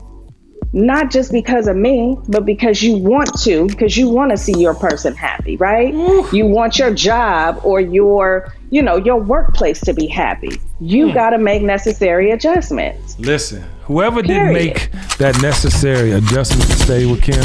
[0.72, 4.58] not just because of me, but because you want to, because you want to see
[4.58, 5.92] your person happy, right?
[6.32, 10.58] You want your job or your, you know, your workplace to be happy.
[10.80, 11.14] You Hmm.
[11.14, 13.16] got to make necessary adjustments.
[13.18, 14.52] Listen, whoever did Period.
[14.52, 17.42] make that necessary adjustment to stay with Kim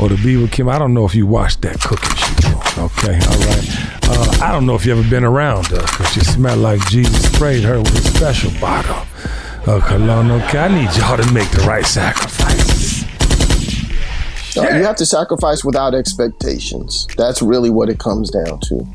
[0.00, 2.56] or to be with Kim, I don't know if you watched that cooking she doing.
[2.78, 3.68] Okay, all right.
[4.08, 7.32] Uh, I don't know if you ever been around her because she smelled like Jesus
[7.32, 9.06] sprayed her with a special bottle
[9.66, 10.30] of cologne.
[10.30, 13.04] Okay, I need y'all to make the right sacrifices.
[14.56, 17.06] Uh, You have to sacrifice without expectations.
[17.16, 18.86] That's really what it comes down to.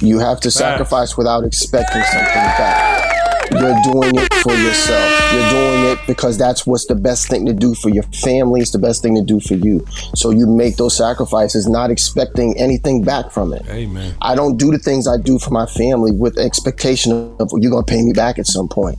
[0.00, 3.15] You have to sacrifice without expecting something back.
[3.50, 5.32] You're doing it for yourself.
[5.32, 8.60] You're doing it because that's what's the best thing to do for your family.
[8.60, 9.84] It's the best thing to do for you.
[10.14, 13.66] So you make those sacrifices, not expecting anything back from it.
[13.68, 14.14] Amen.
[14.22, 17.84] I don't do the things I do for my family with expectation of you're gonna
[17.84, 18.98] pay me back at some point.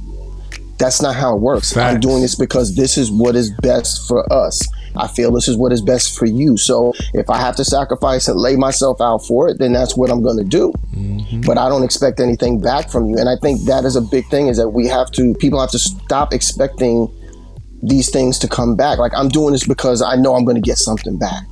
[0.78, 1.76] That's not how it works.
[1.76, 4.62] I'm doing this because this is what is best for us.
[4.98, 6.58] I feel this is what is best for you.
[6.58, 10.10] So if I have to sacrifice and lay myself out for it, then that's what
[10.10, 10.74] I'm going to do.
[10.96, 11.42] Mm-hmm.
[11.42, 13.18] But I don't expect anything back from you.
[13.18, 15.72] And I think that is a big thing is that we have to, people have
[15.72, 17.14] to stop expecting
[17.84, 18.98] these things to come back.
[18.98, 21.44] Like I'm doing this because I know I'm going to get something back.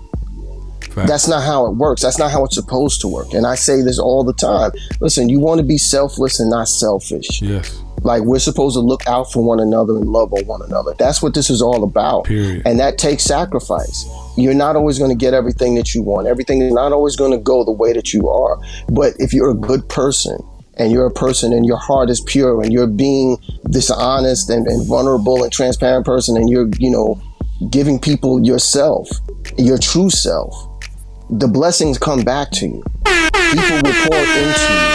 [0.91, 1.09] Facts.
[1.09, 2.01] That's not how it works.
[2.01, 3.33] That's not how it's supposed to work.
[3.33, 4.71] And I say this all the time.
[5.01, 7.41] Listen, you want to be selfless and not selfish.
[7.41, 7.81] yes.
[8.05, 10.93] Like we're supposed to look out for one another and love on one another.
[10.99, 12.25] That's what this is all about.
[12.25, 12.61] Period.
[12.63, 14.07] And that takes sacrifice.
[14.37, 16.27] You're not always going to get everything that you want.
[16.27, 18.59] Everything is not always going to go the way that you are.
[18.89, 20.37] But if you're a good person
[20.77, 24.67] and you're a person and your heart is pure and you're being this honest and,
[24.67, 27.19] and vulnerable and transparent person and you're, you know,
[27.71, 29.09] giving people yourself,
[29.57, 30.53] your true self,
[31.31, 32.83] the blessings come back to you.
[33.03, 34.94] People will pour into you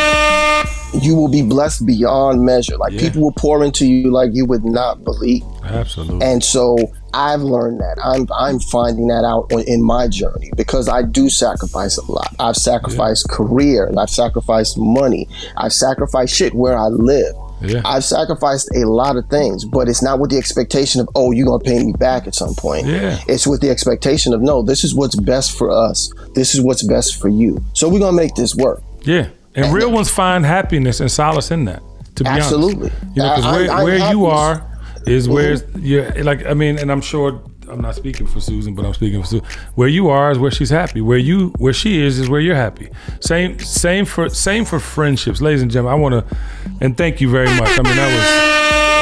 [0.95, 2.76] you will be blessed beyond measure.
[2.76, 3.01] Like Yeah.
[3.01, 5.43] people will pour into you like you would not believe.
[5.64, 6.24] Absolutely.
[6.26, 6.76] And so
[7.12, 7.97] I've learned that.
[8.05, 12.34] I'm I'm finding that out in my journey because I do sacrifice a lot.
[12.38, 15.28] I've sacrificed career, and I've sacrificed money.
[15.57, 17.34] I've sacrificed shit where I live.
[17.62, 17.82] Yeah.
[17.84, 21.47] I've sacrificed a lot of things, but it's not with the expectation of, oh, you're
[21.47, 22.86] gonna pay me back at some point.
[22.86, 23.18] Yeah.
[23.28, 26.11] It's with the expectation of, no, this is what's best for us.
[26.34, 27.62] This is what's best for you.
[27.74, 28.82] So we're gonna make this work.
[29.03, 29.26] Yeah.
[29.64, 31.82] And real ones find happiness and solace in that.
[32.16, 32.90] To be Absolutely.
[32.90, 34.18] honest, you know, because where, I- I'm where you.
[34.18, 34.24] Mm-hmm.
[34.26, 34.66] are
[35.06, 36.44] is where you're like.
[36.44, 39.46] I mean, and I'm sure I'm not speaking for Susan, but I'm speaking for Susan.
[39.76, 41.00] Where you are is where she's happy.
[41.00, 42.90] Where you where she is is where you're happy.
[43.20, 45.98] Same same for same for friendships, ladies and gentlemen.
[45.98, 46.36] I want to
[46.80, 47.78] and thank you very much.
[47.78, 48.26] I mean, that was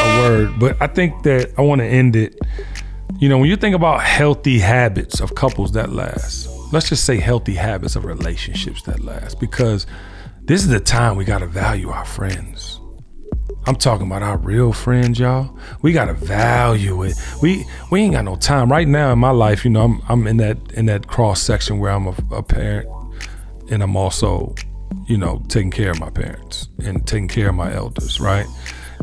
[0.07, 2.39] a word, but I think that I want to end it.
[3.19, 7.17] You know, when you think about healthy habits of couples that last, let's just say
[7.17, 9.87] healthy habits of relationships that last, because
[10.49, 12.81] this is the time we got to value our friends.
[13.67, 15.55] I'm talking about our real friends, y'all.
[15.83, 17.15] We gotta value it.
[17.43, 19.63] We we ain't got no time right now in my life.
[19.63, 22.89] You know, I'm I'm in that in that cross section where I'm a, a parent,
[23.71, 24.55] and I'm also,
[25.07, 28.47] you know, taking care of my parents and taking care of my elders, right?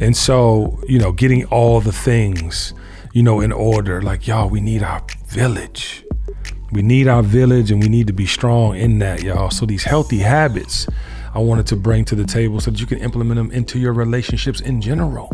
[0.01, 2.73] And so, you know, getting all the things,
[3.13, 4.01] you know, in order.
[4.01, 6.03] Like, y'all, we need our village.
[6.71, 9.51] We need our village and we need to be strong in that, y'all.
[9.51, 10.87] So these healthy habits
[11.35, 13.91] I wanted to bring to the table so that you can implement them into your
[13.91, 15.31] relationships in general.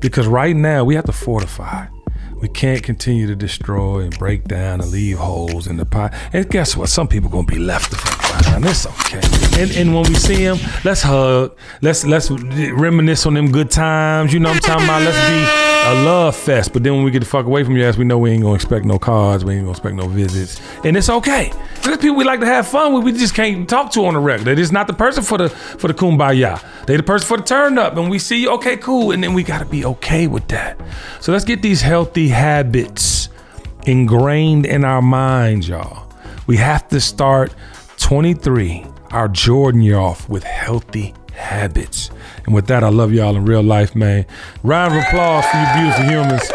[0.00, 1.86] Because right now we have to fortify.
[2.40, 6.12] We can't continue to destroy and break down and leave holes in the pot.
[6.32, 6.88] And guess what?
[6.88, 8.64] Some people gonna be left behind.
[8.64, 9.20] It's okay.
[9.60, 11.56] And and when we see them, let's hug.
[11.82, 14.32] Let's let's reminisce on them good times.
[14.32, 15.02] You know what I'm talking about?
[15.02, 16.72] Let's be a love fest.
[16.72, 18.42] But then when we get the fuck away from your ass, we know we ain't
[18.42, 19.44] gonna expect no cards.
[19.44, 20.60] We ain't gonna expect no visits.
[20.84, 21.52] And it's okay.
[21.82, 23.04] There's people we like to have fun with.
[23.04, 24.44] We just can't talk to on the record.
[24.44, 26.62] They're just not the person for the for the kumbaya.
[26.86, 27.96] They the person for the turn up.
[27.96, 29.12] And we see, okay, cool.
[29.12, 30.78] And then we gotta be okay with that.
[31.20, 33.28] So let's get these healthy habits
[33.86, 36.06] ingrained in our minds, y'all.
[36.46, 37.54] We have to start
[37.98, 42.10] 23, our Jordan year off with healthy habits.
[42.44, 44.26] And with that, I love y'all in real life, man.
[44.62, 46.50] Round of applause for you beautiful humans.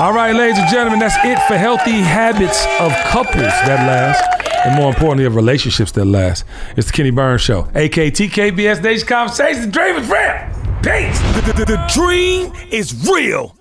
[0.00, 4.22] All right, ladies and gentlemen, that's it for healthy habits of couples that last,
[4.64, 6.44] and more importantly, of relationships that last.
[6.76, 9.66] It's the Kenny Burns Show, AKTKBS Nation Conversations.
[9.66, 10.58] The dream is real.
[10.82, 11.18] Peace.
[11.34, 13.57] The, the, the dream is real.